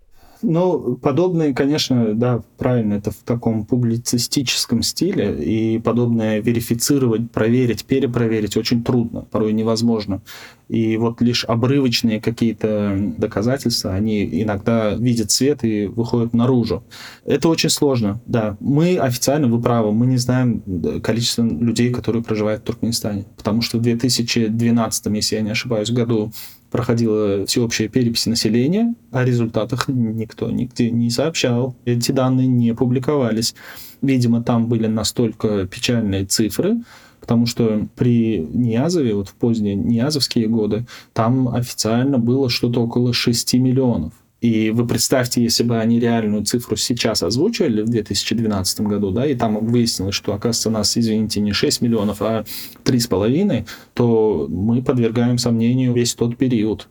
Ну, 0.43 0.97
подобное, 0.97 1.53
конечно, 1.53 2.15
да, 2.15 2.43
правильно, 2.57 2.95
это 2.95 3.11
в 3.11 3.17
таком 3.17 3.65
публицистическом 3.67 4.83
стиле, 4.83 5.37
и 5.43 5.79
подобное 5.79 6.41
верифицировать, 6.41 7.31
проверить, 7.31 7.85
перепроверить 7.85 8.57
очень 8.57 8.83
трудно, 8.83 9.23
порой 9.23 9.53
невозможно. 9.53 10.23
И 10.69 10.97
вот 10.97 11.21
лишь 11.21 11.45
обрывочные 11.45 12.21
какие-то 12.21 12.97
доказательства, 13.19 13.93
они 13.93 14.43
иногда 14.43 14.95
видят 14.95 15.31
свет 15.31 15.65
и 15.65 15.87
выходят 15.87 16.33
наружу. 16.33 16.85
Это 17.25 17.49
очень 17.49 17.71
сложно, 17.71 18.21
да. 18.27 18.57
Мы 18.61 18.97
официально, 18.97 19.49
вы 19.49 19.61
правы, 19.61 19.93
мы 19.93 20.07
не 20.07 20.17
знаем 20.17 20.63
количество 21.03 21.43
людей, 21.43 21.91
которые 21.91 22.23
проживают 22.23 22.63
в 22.63 22.67
Туркменистане, 22.67 23.25
потому 23.37 23.63
что 23.63 23.79
в 23.79 23.83
2012, 23.83 25.07
если 25.07 25.37
я 25.37 25.43
не 25.43 25.51
ошибаюсь, 25.51 25.91
году 25.91 26.33
проходила 26.71 27.47
всеобщая 27.47 27.89
перепись 27.89 28.27
населения, 28.27 28.95
о 29.11 29.25
результатах 29.25 29.89
никто 29.89 30.51
нигде 30.51 30.91
не 30.91 31.11
сообщал. 31.11 31.77
Эти 31.85 32.13
данные 32.13 32.47
не 32.47 32.75
публиковались. 32.75 33.55
Видимо, 34.03 34.43
там 34.43 34.69
были 34.69 34.87
настолько 34.87 35.67
печальные 35.67 36.25
цифры, 36.25 36.79
потому 37.21 37.47
что 37.47 37.87
при 37.97 38.39
Ниязове, 38.39 39.15
вот 39.15 39.29
в 39.29 39.35
поздние 39.35 39.75
Ниязовские 39.75 40.47
годы, 40.49 40.87
там 41.13 41.49
официально 41.49 42.19
было 42.19 42.49
что-то 42.49 42.83
около 42.83 43.13
6 43.13 43.55
миллионов. 43.55 44.13
И 44.41 44.71
вы 44.71 44.87
представьте, 44.87 45.43
если 45.43 45.65
бы 45.65 45.79
они 45.79 46.01
реальную 46.01 46.45
цифру 46.45 46.77
сейчас 46.77 47.23
озвучивали 47.23 47.83
в 47.83 47.89
2012 47.89 48.81
году, 48.83 49.11
да, 49.11 49.27
и 49.27 49.35
там 49.35 49.67
выяснилось, 49.67 50.15
что, 50.15 50.33
оказывается, 50.33 50.71
у 50.71 50.73
нас, 50.73 50.97
извините, 50.97 51.41
не 51.41 51.53
6 51.53 51.83
миллионов, 51.83 52.23
а 52.23 52.45
3,5, 52.85 53.67
то 53.93 54.47
мы 54.49 54.83
подвергаем 54.83 55.37
сомнению 55.37 55.93
весь 55.93 56.15
тот 56.15 56.37
период. 56.39 56.89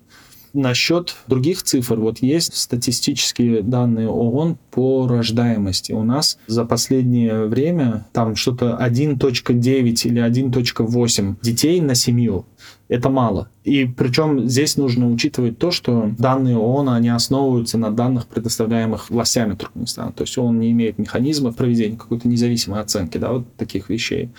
Насчет 0.53 1.15
других 1.27 1.61
цифр, 1.63 1.95
вот 1.99 2.19
есть 2.21 2.55
статистические 2.55 3.61
данные 3.61 4.09
ООН 4.09 4.57
по 4.71 5.07
рождаемости. 5.07 5.91
У 5.91 6.03
нас 6.03 6.39
за 6.47 6.65
последнее 6.65 7.45
время 7.45 8.07
там 8.13 8.35
что-то 8.35 8.77
1.9 8.81 10.07
или 10.07 10.21
1.8 10.21 11.35
детей 11.41 11.81
на 11.81 11.93
семью. 11.93 12.45
Это 12.87 13.09
мало. 13.09 13.49
И 13.63 13.85
причем 13.85 14.47
здесь 14.47 14.75
нужно 14.75 15.11
учитывать 15.11 15.59
то, 15.59 15.69
что 15.69 16.11
данные 16.17 16.57
ООН, 16.57 16.89
они 16.89 17.09
основываются 17.09 17.77
на 17.77 17.91
данных, 17.91 18.25
предоставляемых 18.25 19.11
властями 19.11 19.53
Туркменистана. 19.53 20.11
То 20.11 20.23
есть 20.23 20.37
он 20.39 20.59
не 20.59 20.71
имеет 20.71 20.97
механизма 20.97 21.53
проведения 21.53 21.97
какой-то 21.97 22.27
независимой 22.27 22.79
оценки, 22.79 23.19
да, 23.19 23.33
вот 23.33 23.55
таких 23.55 23.89
вещей 23.89 24.31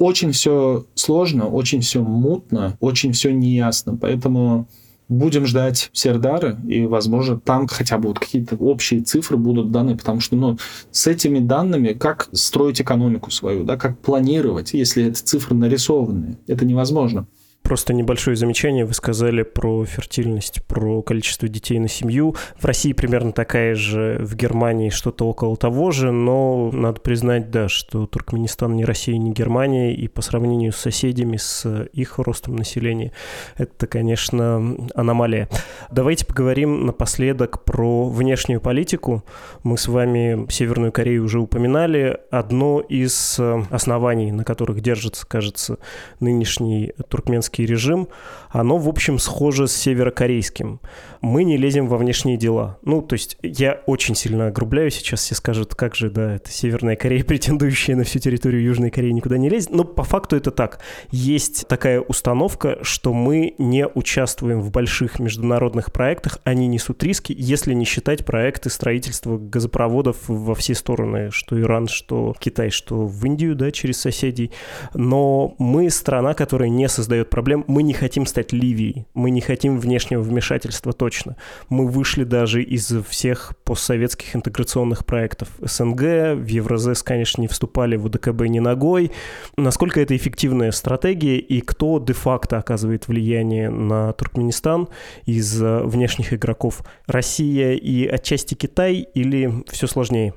очень 0.00 0.32
все 0.32 0.86
сложно, 0.94 1.46
очень 1.46 1.82
все 1.82 2.02
мутно, 2.02 2.76
очень 2.80 3.12
все 3.12 3.32
неясно. 3.32 3.96
Поэтому 3.96 4.66
Будем 5.10 5.44
ждать 5.44 5.90
Сердары, 5.92 6.56
и, 6.68 6.86
возможно, 6.86 7.38
там 7.40 7.66
хотя 7.66 7.98
бы 7.98 8.10
вот 8.10 8.20
какие-то 8.20 8.54
общие 8.54 9.00
цифры 9.00 9.36
будут 9.36 9.72
даны, 9.72 9.96
потому 9.96 10.20
что, 10.20 10.36
ну, 10.36 10.56
с 10.92 11.08
этими 11.08 11.40
данными 11.40 11.94
как 11.94 12.28
строить 12.32 12.80
экономику 12.80 13.32
свою, 13.32 13.64
да, 13.64 13.76
как 13.76 13.98
планировать, 13.98 14.72
если 14.72 15.06
эти 15.06 15.20
цифры 15.20 15.56
нарисованные, 15.56 16.38
это 16.46 16.64
невозможно. 16.64 17.26
Просто 17.70 17.94
небольшое 17.94 18.36
замечание. 18.36 18.84
Вы 18.84 18.94
сказали 18.94 19.42
про 19.44 19.84
фертильность, 19.84 20.60
про 20.66 21.02
количество 21.02 21.46
детей 21.46 21.78
на 21.78 21.86
семью. 21.86 22.34
В 22.58 22.64
России 22.64 22.92
примерно 22.92 23.30
такая 23.30 23.76
же, 23.76 24.18
в 24.18 24.34
Германии 24.34 24.88
что-то 24.90 25.28
около 25.28 25.56
того 25.56 25.92
же, 25.92 26.10
но 26.10 26.72
надо 26.72 27.00
признать, 27.00 27.52
да, 27.52 27.68
что 27.68 28.08
Туркменистан 28.08 28.74
не 28.74 28.84
Россия, 28.84 29.16
не 29.18 29.30
Германия, 29.30 29.94
и 29.94 30.08
по 30.08 30.20
сравнению 30.20 30.72
с 30.72 30.78
соседями, 30.78 31.36
с 31.36 31.86
их 31.92 32.18
ростом 32.18 32.56
населения, 32.56 33.12
это, 33.56 33.86
конечно, 33.86 34.76
аномалия. 34.96 35.48
Давайте 35.92 36.26
поговорим 36.26 36.86
напоследок 36.86 37.62
про 37.62 38.08
внешнюю 38.08 38.60
политику. 38.60 39.24
Мы 39.62 39.78
с 39.78 39.86
вами 39.86 40.50
Северную 40.50 40.90
Корею 40.90 41.22
уже 41.22 41.38
упоминали. 41.38 42.18
Одно 42.32 42.80
из 42.80 43.38
оснований, 43.70 44.32
на 44.32 44.42
которых 44.42 44.80
держится, 44.80 45.24
кажется, 45.24 45.78
нынешний 46.18 46.94
туркменский 47.08 47.59
американский 47.60 47.66
режим, 47.66 48.08
оно, 48.50 48.78
в 48.78 48.88
общем, 48.88 49.18
схоже 49.18 49.68
с 49.68 49.72
северокорейским. 49.72 50.80
Мы 51.20 51.44
не 51.44 51.56
лезем 51.56 51.86
во 51.86 51.98
внешние 51.98 52.36
дела. 52.36 52.78
Ну, 52.82 53.02
то 53.02 53.14
есть 53.14 53.36
я 53.42 53.80
очень 53.86 54.14
сильно 54.14 54.48
огрубляю 54.48 54.90
сейчас, 54.90 55.20
все 55.20 55.34
скажут, 55.34 55.74
как 55.74 55.94
же, 55.94 56.10
да, 56.10 56.34
это 56.34 56.50
Северная 56.50 56.96
Корея, 56.96 57.24
претендующая 57.30 57.96
на 57.96 58.04
всю 58.04 58.18
территорию 58.18 58.62
Южной 58.62 58.90
Кореи, 58.90 59.12
никуда 59.12 59.38
не 59.38 59.48
лезет. 59.48 59.70
Но 59.70 59.84
по 59.84 60.02
факту 60.02 60.36
это 60.36 60.50
так. 60.50 60.80
Есть 61.10 61.68
такая 61.68 62.00
установка, 62.00 62.78
что 62.82 63.12
мы 63.12 63.54
не 63.58 63.86
участвуем 63.86 64.60
в 64.60 64.70
больших 64.70 65.20
международных 65.20 65.92
проектах, 65.92 66.38
они 66.44 66.66
несут 66.66 67.02
риски, 67.02 67.34
если 67.36 67.74
не 67.74 67.84
считать 67.84 68.24
проекты 68.24 68.70
строительства 68.70 69.38
газопроводов 69.38 70.16
во 70.26 70.54
все 70.54 70.74
стороны, 70.74 71.30
что 71.30 71.60
Иран, 71.60 71.86
что 71.86 72.34
Китай, 72.38 72.70
что 72.70 73.06
в 73.06 73.24
Индию, 73.26 73.54
да, 73.54 73.70
через 73.70 74.00
соседей. 74.00 74.50
Но 74.94 75.54
мы 75.58 75.90
страна, 75.90 76.34
которая 76.34 76.70
не 76.70 76.88
создает 76.88 77.30
проблем. 77.40 77.64
Мы 77.68 77.82
не 77.82 77.94
хотим 77.94 78.26
стать 78.26 78.52
Ливией, 78.52 79.06
мы 79.14 79.30
не 79.30 79.40
хотим 79.40 79.78
внешнего 79.80 80.20
вмешательства 80.20 80.92
точно. 80.92 81.36
Мы 81.70 81.88
вышли 81.88 82.24
даже 82.24 82.62
из 82.62 82.92
всех 83.08 83.54
постсоветских 83.64 84.36
интеграционных 84.36 85.06
проектов 85.06 85.48
СНГ, 85.62 86.02
в 86.34 86.46
Евразес, 86.46 87.02
конечно, 87.02 87.40
не 87.40 87.48
вступали, 87.48 87.96
в 87.96 88.04
УДКБ 88.04 88.42
ни 88.42 88.58
ногой. 88.58 89.10
Насколько 89.56 90.02
это 90.02 90.14
эффективная 90.14 90.70
стратегия 90.70 91.38
и 91.38 91.62
кто 91.62 91.98
де-факто 91.98 92.58
оказывает 92.58 93.08
влияние 93.08 93.70
на 93.70 94.12
Туркменистан 94.12 94.88
из 95.24 95.58
внешних 95.58 96.34
игроков? 96.34 96.82
Россия 97.06 97.72
и 97.72 98.06
отчасти 98.06 98.54
Китай 98.54 99.08
или 99.14 99.64
все 99.70 99.86
сложнее? 99.86 100.34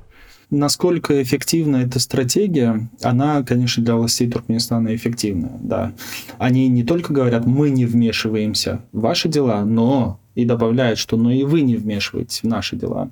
Насколько 0.53 1.23
эффективна 1.23 1.77
эта 1.77 1.99
стратегия, 1.99 2.87
она, 3.01 3.41
конечно, 3.41 3.83
для 3.83 3.95
властей 3.95 4.29
Туркменистана 4.29 4.93
эффективна, 4.95 5.49
да. 5.59 5.93
Они 6.37 6.67
не 6.67 6.83
только 6.83 7.11
говорят, 7.11 7.47
мы 7.47 7.71
не 7.71 7.87
вмешиваемся 7.87 8.85
в 8.91 8.99
ваши 8.99 9.29
дела, 9.29 9.65
но 9.65 10.19
и 10.35 10.45
добавляет, 10.45 10.97
что 10.97 11.17
но 11.17 11.31
и 11.31 11.43
вы 11.43 11.61
не 11.61 11.75
вмешиваетесь 11.75 12.41
в 12.41 12.47
наши 12.47 12.75
дела. 12.75 13.11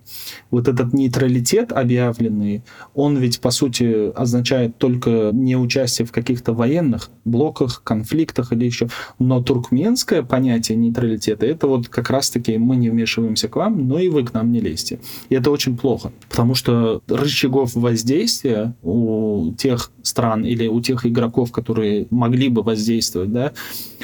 Вот 0.49 0.67
этот 0.67 0.93
нейтралитет 0.93 1.71
объявленный, 1.71 2.63
он 2.93 3.17
ведь 3.17 3.39
по 3.39 3.51
сути 3.51 4.12
означает 4.15 4.77
только 4.77 5.31
не 5.34 5.55
участие 5.55 6.05
в 6.05 6.12
каких-то 6.12 6.53
военных 6.53 7.10
блоках, 7.25 7.84
конфликтах 7.84 8.51
или 8.53 8.65
еще. 8.65 8.89
Но 9.19 9.41
туркменское 9.41 10.23
понятие 10.23 10.77
нейтралитета 10.77 11.45
это 11.45 11.67
вот 11.67 11.89
как 11.89 12.10
раз-таки 12.10 12.57
мы 12.57 12.75
не 12.75 12.89
вмешиваемся 12.89 13.47
к 13.47 13.55
вам, 13.55 13.88
но 13.88 13.99
и 13.99 14.10
вы 14.10 14.23
к 14.23 14.34
нам 14.34 14.51
не 14.51 14.60
лезьте. 14.60 14.99
И 15.29 15.36
это 15.36 15.51
очень 15.51 15.77
плохо, 15.77 16.12
потому 16.29 16.55
что 16.55 17.01
рычагов 17.07 17.75
воздействия 17.75 18.75
у 18.81 19.53
тех 19.57 19.91
стран 20.01 20.43
или 20.43 20.67
у 20.67 20.81
тех 20.81 21.05
игроков, 21.05 21.51
которые 21.51 22.07
могли 22.10 22.49
бы 22.49 22.63
воздействовать, 22.63 23.31
да, 23.31 23.53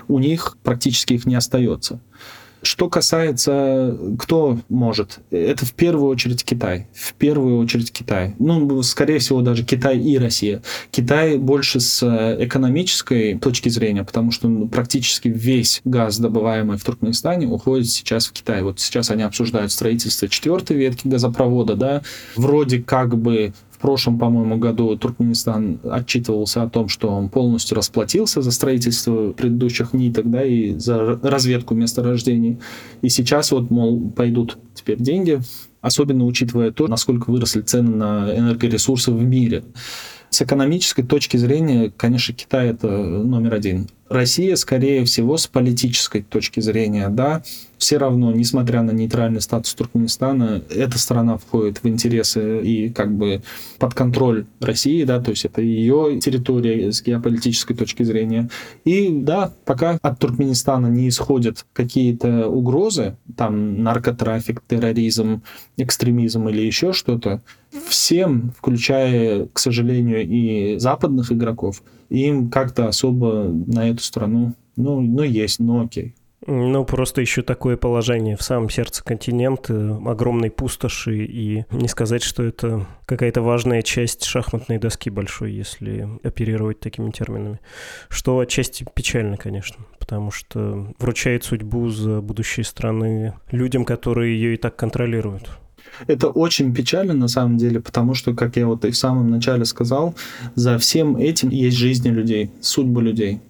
у 0.08 0.20
них 0.20 0.58
практически 0.64 1.14
их 1.14 1.26
не 1.26 1.36
остается. 1.36 2.00
Что 2.62 2.90
касается, 2.90 3.98
кто 4.20 4.60
может, 4.70 5.20
это 5.32 5.66
в 5.66 5.74
первую 5.74 6.10
очередь 6.10 6.44
Китай. 6.44 6.88
В 6.94 7.14
первую 7.14 7.60
очередь 7.60 7.92
Китай. 7.92 8.36
Ну, 8.40 8.82
скорее 8.84 9.20
всего, 9.20 9.42
даже 9.42 9.64
Китай 9.64 10.00
и 10.00 10.18
Россия. 10.18 10.62
Китай 10.92 11.38
больше 11.38 11.80
с 11.80 12.04
экономической 12.40 13.38
точки 13.38 13.70
зрения, 13.70 14.04
потому 14.04 14.32
что 14.32 14.48
ну, 14.48 14.68
практически 14.68 15.28
весь 15.28 15.82
газ, 15.86 16.18
добываемый 16.18 16.78
в 16.78 16.84
Туркменистане, 16.84 17.48
уходит 17.48 17.90
сейчас 17.90 18.28
в 18.28 18.34
Китай. 18.34 18.64
Вот 18.64 18.80
сейчас 18.80 19.12
они 19.12 19.24
обсуждают 19.24 19.72
строительство 19.72 20.28
четвертой 20.28 20.78
ветки 20.78 21.08
газопровода, 21.08 21.76
да, 21.76 22.02
вроде 22.36 22.82
как 22.82 23.18
бы 23.18 23.54
в 23.78 23.82
прошлом, 23.82 24.18
по-моему, 24.18 24.58
году 24.58 24.98
Туркменистан 24.98 25.80
отчитывался 25.84 26.64
о 26.64 26.70
том, 26.70 26.90
что 26.90 27.10
он 27.10 27.30
полностью 27.30 27.76
расплатился 27.76 28.42
за 28.42 28.52
строительство 28.52 29.34
предыдущих 29.34 29.94
ниток, 29.94 30.30
да, 30.32 30.44
и 30.44 30.74
за 30.80 31.20
разведку 31.22 31.76
месторождений. 31.76 32.58
И 33.04 33.10
сейчас 33.10 33.52
вот, 33.52 33.70
мол, 33.70 34.10
пойдут 34.10 34.58
теперь 34.74 34.98
деньги, 34.98 35.42
особенно 35.82 36.26
учитывая 36.26 36.72
то, 36.72 36.88
насколько 36.88 37.30
выросли 37.30 37.62
цены 37.62 37.92
на 37.96 38.36
энергоресурсы 38.36 39.12
в 39.12 39.24
мире. 39.24 39.64
С 40.32 40.42
экономической 40.42 41.04
точки 41.04 41.38
зрения, 41.38 41.92
конечно, 41.96 42.34
Китай 42.34 42.70
это 42.70 42.88
номер 42.88 43.54
один. 43.54 43.88
Россия, 44.10 44.56
скорее 44.56 45.04
всего, 45.06 45.38
с 45.38 45.48
политической 45.48 46.22
точки 46.22 46.60
зрения, 46.60 47.10
да, 47.10 47.44
все 47.78 47.98
равно, 47.98 48.32
несмотря 48.32 48.82
на 48.82 48.92
нейтральный 48.92 49.42
статус 49.42 49.74
Туркменистана, 49.74 50.64
эта 50.70 50.98
страна 50.98 51.38
входит 51.38 51.84
в 51.84 51.88
интересы 51.88 52.62
и 52.62 52.90
как 52.90 53.14
бы 53.14 53.42
под 53.78 53.94
контроль 53.94 54.46
России, 54.60 55.04
да, 55.04 55.20
то 55.22 55.32
есть 55.32 55.46
это 55.46 55.62
ее 55.62 56.20
территория 56.20 56.92
с 56.92 57.04
геополитической 57.04 57.76
точки 57.76 58.04
зрения. 58.04 58.50
И 58.84 59.10
да, 59.10 59.54
пока 59.66 60.00
от 60.02 60.20
Туркменистана 60.20 60.88
не 60.88 61.10
исходят 61.10 61.66
какие-то 61.74 62.48
угрозы, 62.48 63.18
там 63.36 63.84
наркотрафик, 63.84 64.64
терроризм, 64.68 65.44
экстремизм 65.78 66.48
или 66.50 66.62
еще 66.62 66.94
что-то, 66.94 67.42
всем, 67.90 68.54
включая, 68.58 69.48
к 69.54 69.60
сожалению, 69.60 70.28
и 70.28 70.80
западных 70.80 71.32
игроков, 71.32 71.84
им 72.10 72.50
как-то 72.50 72.88
особо 72.88 73.44
на 73.44 73.90
эту 73.90 74.02
страну, 74.04 74.54
ну, 74.76 75.02
ну 75.02 75.24
есть, 75.24 75.60
ну 75.60 75.84
окей. 75.84 76.16
Ну, 76.46 76.86
просто 76.86 77.20
еще 77.20 77.42
такое 77.42 77.78
положение 77.78 78.38
в 78.38 78.44
самом 78.44 78.70
сердце 78.70 79.04
континента, 79.04 80.00
огромной 80.06 80.52
пустоши, 80.52 81.26
и 81.26 81.66
не 81.72 81.88
сказать, 81.88 82.24
что 82.24 82.44
это 82.44 82.86
какая-то 83.06 83.42
важная 83.42 83.82
часть 83.82 84.24
шахматной 84.24 84.78
доски 84.78 85.10
большой, 85.10 85.52
если 85.52 86.08
оперировать 86.24 86.80
такими 86.80 87.10
терминами. 87.10 87.60
Что 88.08 88.40
отчасти 88.40 88.86
печально, 88.94 89.36
конечно, 89.36 89.86
потому 90.00 90.32
что 90.32 90.94
вручает 91.00 91.44
судьбу 91.44 91.90
за 91.90 92.22
будущее 92.22 92.64
страны 92.64 93.34
людям, 93.52 93.84
которые 93.84 94.40
ее 94.40 94.54
и 94.54 94.58
так 94.58 94.76
контролируют. 94.76 95.50
Это 96.06 96.28
очень 96.28 96.74
печально 96.74 97.14
на 97.14 97.28
самом 97.28 97.58
деле, 97.58 97.80
потому 97.80 98.14
что, 98.14 98.34
как 98.36 98.56
я 98.58 98.68
вот 98.68 98.86
и 98.86 98.92
в 98.92 98.98
самом 98.98 99.32
начале 99.32 99.66
сказал, 99.66 100.14
за 100.56 100.78
всем 100.78 101.18
этим 101.18 101.50
есть 101.50 101.78
жизни 101.78 102.10
людей, 102.10 102.52
судьбы 102.62 103.02
людей. 103.02 103.42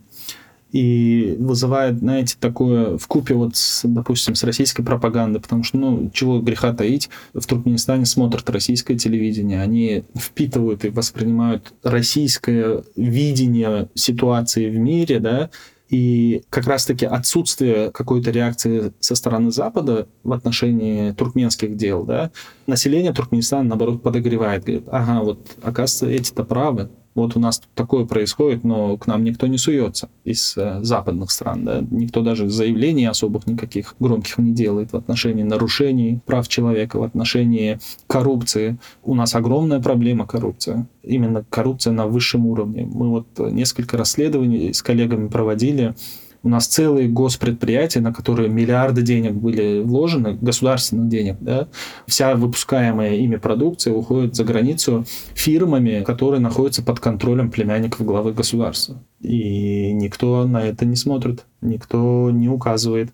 и 0.72 1.36
вызывает, 1.40 2.00
знаете, 2.00 2.36
такое 2.40 2.98
в 2.98 3.08
купе 3.08 3.34
вот, 3.34 3.56
с, 3.56 3.82
допустим, 3.88 4.36
с 4.36 4.44
российской 4.44 4.84
пропагандой, 4.84 5.40
потому 5.40 5.64
что, 5.64 5.78
ну, 5.78 6.12
чего 6.14 6.40
греха 6.40 6.74
таить, 6.74 7.10
в 7.34 7.46
Туркменистане 7.46 8.06
смотрят 8.06 8.50
российское 8.50 8.98
телевидение, 8.98 9.62
они 9.62 10.04
впитывают 10.18 10.84
и 10.86 10.90
воспринимают 10.90 11.74
российское 11.84 12.84
видение 12.96 13.88
ситуации 13.96 14.70
в 14.70 14.78
мире, 14.78 15.20
да, 15.20 15.50
и 15.90 16.44
как 16.50 16.68
раз-таки 16.68 17.06
отсутствие 17.06 17.92
какой-то 17.92 18.32
реакции 18.32 18.94
со 19.00 19.16
стороны 19.16 19.52
Запада 19.52 20.08
в 20.24 20.34
отношении 20.34 21.12
туркменских 21.12 21.76
дел, 21.78 22.04
да, 22.04 22.32
население 22.66 23.14
Туркменистана, 23.14 23.70
наоборот, 23.70 24.04
подогревает. 24.04 24.64
Говорит, 24.64 24.88
ага, 24.92 25.24
вот, 25.24 25.40
оказывается, 25.62 26.08
эти-то 26.08 26.44
правы, 26.44 26.90
вот 27.18 27.36
у 27.36 27.40
нас 27.40 27.62
такое 27.74 28.06
происходит, 28.06 28.64
но 28.64 28.96
к 28.96 29.08
нам 29.08 29.24
никто 29.24 29.48
не 29.48 29.58
суется 29.58 30.10
из 30.24 30.56
э, 30.56 30.80
западных 30.84 31.32
стран, 31.32 31.66
да, 31.66 31.84
никто 31.90 32.22
даже 32.22 32.48
заявлений 32.48 33.06
особых 33.06 33.48
никаких 33.48 33.96
громких 34.00 34.38
не 34.38 34.52
делает 34.52 34.94
в 34.94 34.96
отношении 34.96 35.44
нарушений 35.44 36.20
прав 36.26 36.48
человека, 36.48 37.00
в 37.00 37.04
отношении 37.04 37.80
коррупции. 38.06 38.78
У 39.04 39.16
нас 39.16 39.34
огромная 39.34 39.80
проблема 39.80 40.28
коррупция, 40.28 40.88
именно 41.04 41.44
коррупция 41.50 41.92
на 41.92 42.06
высшем 42.06 42.46
уровне. 42.46 42.86
Мы 42.86 43.10
вот 43.10 43.28
несколько 43.40 43.98
расследований 43.98 44.72
с 44.72 44.84
коллегами 44.84 45.28
проводили, 45.28 45.96
у 46.44 46.50
нас 46.50 46.68
целые 46.68 47.08
госпредприятия, 47.08 48.02
на 48.02 48.14
которые 48.14 48.50
миллиарды 48.50 49.02
денег 49.02 49.34
были 49.34 49.82
вложены, 49.82 50.38
государственных 50.40 51.10
денег, 51.10 51.38
да, 51.40 51.68
вся 52.08 52.36
выпускаемая 52.36 53.16
ими 53.16 53.36
продукция 53.36 53.94
уходит 53.94 54.36
за 54.36 54.44
границу 54.44 55.06
фирмами, 55.34 56.04
которые 56.04 56.40
находятся 56.40 56.84
под 56.84 57.00
контролем 57.00 57.52
племянников 57.52 58.06
главы 58.06 58.34
государства. 58.34 59.02
И 59.22 59.92
никто 59.94 60.46
на 60.46 60.64
это 60.64 60.86
не 60.86 60.96
смотрит, 60.96 61.46
никто 61.62 62.30
не 62.32 62.50
указывает. 62.50 63.12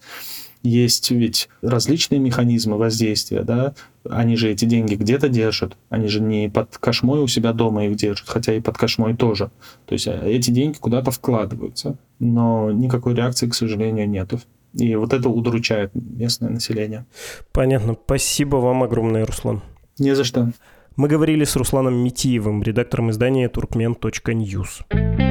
Есть 0.63 1.11
ведь 1.11 1.49
различные 1.61 2.19
механизмы 2.19 2.77
воздействия, 2.77 3.43
да, 3.43 3.73
они 4.09 4.35
же 4.35 4.51
эти 4.51 4.65
деньги 4.65 4.95
где-то 4.95 5.29
держат, 5.29 5.77
они 5.89 6.07
же 6.07 6.21
не 6.21 6.49
под 6.49 6.77
кошмой 6.77 7.21
у 7.21 7.27
себя 7.27 7.53
дома 7.53 7.85
их 7.85 7.95
держат, 7.95 8.27
хотя 8.27 8.53
и 8.53 8.59
под 8.59 8.77
кошмой 8.77 9.15
тоже. 9.15 9.51
То 9.85 9.93
есть 9.93 10.07
э, 10.07 10.21
эти 10.25 10.51
деньги 10.51 10.77
куда-то 10.77 11.11
вкладываются, 11.11 11.97
но 12.19 12.71
никакой 12.71 13.15
реакции, 13.15 13.47
к 13.47 13.55
сожалению, 13.55 14.09
нету. 14.09 14.39
И 14.73 14.95
вот 14.95 15.13
это 15.13 15.29
удручает 15.29 15.91
местное 15.93 16.49
население. 16.49 17.05
Понятно. 17.51 17.95
Спасибо 18.05 18.57
вам 18.57 18.83
огромное, 18.83 19.25
Руслан. 19.25 19.61
Не 19.99 20.15
за 20.15 20.23
что. 20.23 20.51
Мы 20.95 21.07
говорили 21.07 21.43
с 21.43 21.55
Русланом 21.55 21.95
Митиевым, 21.95 22.63
редактором 22.63 23.11
издания 23.11 23.49
turkmen.news. 23.49 25.22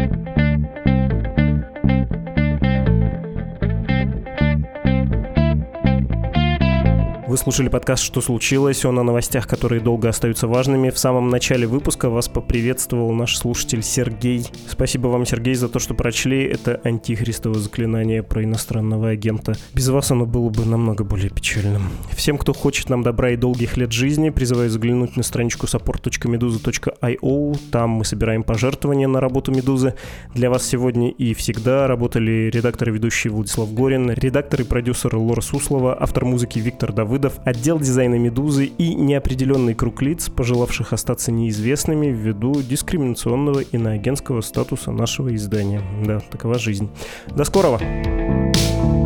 Вы 7.33 7.39
слушали 7.39 7.71
подкаст 7.71 8.03
«Что 8.03 8.21
случилось?». 8.21 8.85
Он 8.85 8.99
о 8.99 9.03
новостях, 9.03 9.49
которые 9.49 9.81
долго 9.81 10.11
остаются 10.11 10.47
важными. 10.47 10.91
В 10.91 10.99
самом 10.99 11.31
начале 11.31 11.67
выпуска 11.67 12.11
вас 12.11 12.29
поприветствовал 12.29 13.11
наш 13.15 13.39
слушатель 13.39 13.83
Сергей. 13.83 14.45
Спасибо 14.69 15.07
вам, 15.07 15.25
Сергей, 15.25 15.55
за 15.55 15.71
то, 15.71 15.79
что 15.79 15.95
прочли 15.95 16.45
это 16.45 16.79
антихристово 16.85 17.59
заклинание 17.59 18.23
про 18.23 18.45
иностранного 18.45 19.09
агента. 19.09 19.55
Без 19.73 19.89
вас 19.89 20.11
оно 20.11 20.27
было 20.27 20.51
бы 20.51 20.67
намного 20.67 21.05
более 21.05 21.31
печальным. 21.31 21.85
Всем, 22.11 22.37
кто 22.37 22.53
хочет 22.53 22.91
нам 22.91 23.03
добра 23.03 23.31
и 23.31 23.37
долгих 23.37 23.79
лет 23.79 23.93
жизни, 23.93 24.29
призываю 24.29 24.69
заглянуть 24.69 25.17
на 25.17 25.23
страничку 25.23 25.65
support.meduza.io. 25.65 27.59
Там 27.71 27.91
мы 27.93 28.05
собираем 28.05 28.43
пожертвования 28.43 29.09
на 29.09 29.21
работу 29.21 29.53
Медузы. 29.53 29.95
Для 30.35 30.51
вас 30.51 30.67
сегодня 30.67 31.09
и 31.09 31.33
всегда 31.33 31.87
работали 31.87 32.51
редактор 32.53 32.91
и 32.91 32.93
ведущий 32.93 33.31
Владислав 33.31 33.73
Горин, 33.73 34.11
редактор 34.11 34.61
и 34.61 34.65
продюсер 34.65 35.17
Лора 35.17 35.41
Суслова, 35.41 35.97
автор 35.99 36.27
музыки 36.27 36.59
Виктор 36.59 36.93
Давыдов, 36.93 37.22
Давыдов, 37.23 37.41
отдел 37.45 37.79
дизайна 37.79 38.17
«Медузы» 38.17 38.65
и 38.65 38.95
неопределенный 38.97 39.75
круг 39.75 40.03
лиц, 40.03 40.29
пожелавших 40.29 40.93
остаться 40.93 41.31
неизвестными 41.31 42.09
ввиду 42.09 42.61
дискриминационного 42.61 43.61
иноагентского 43.61 44.41
статуса 44.41 44.91
нашего 44.91 45.33
издания. 45.37 45.81
Да, 46.05 46.19
такова 46.19 46.59
жизнь. 46.59 46.91
До 47.37 47.45
скорого! 47.45 47.79
thank 47.79 48.97
you 48.97 49.02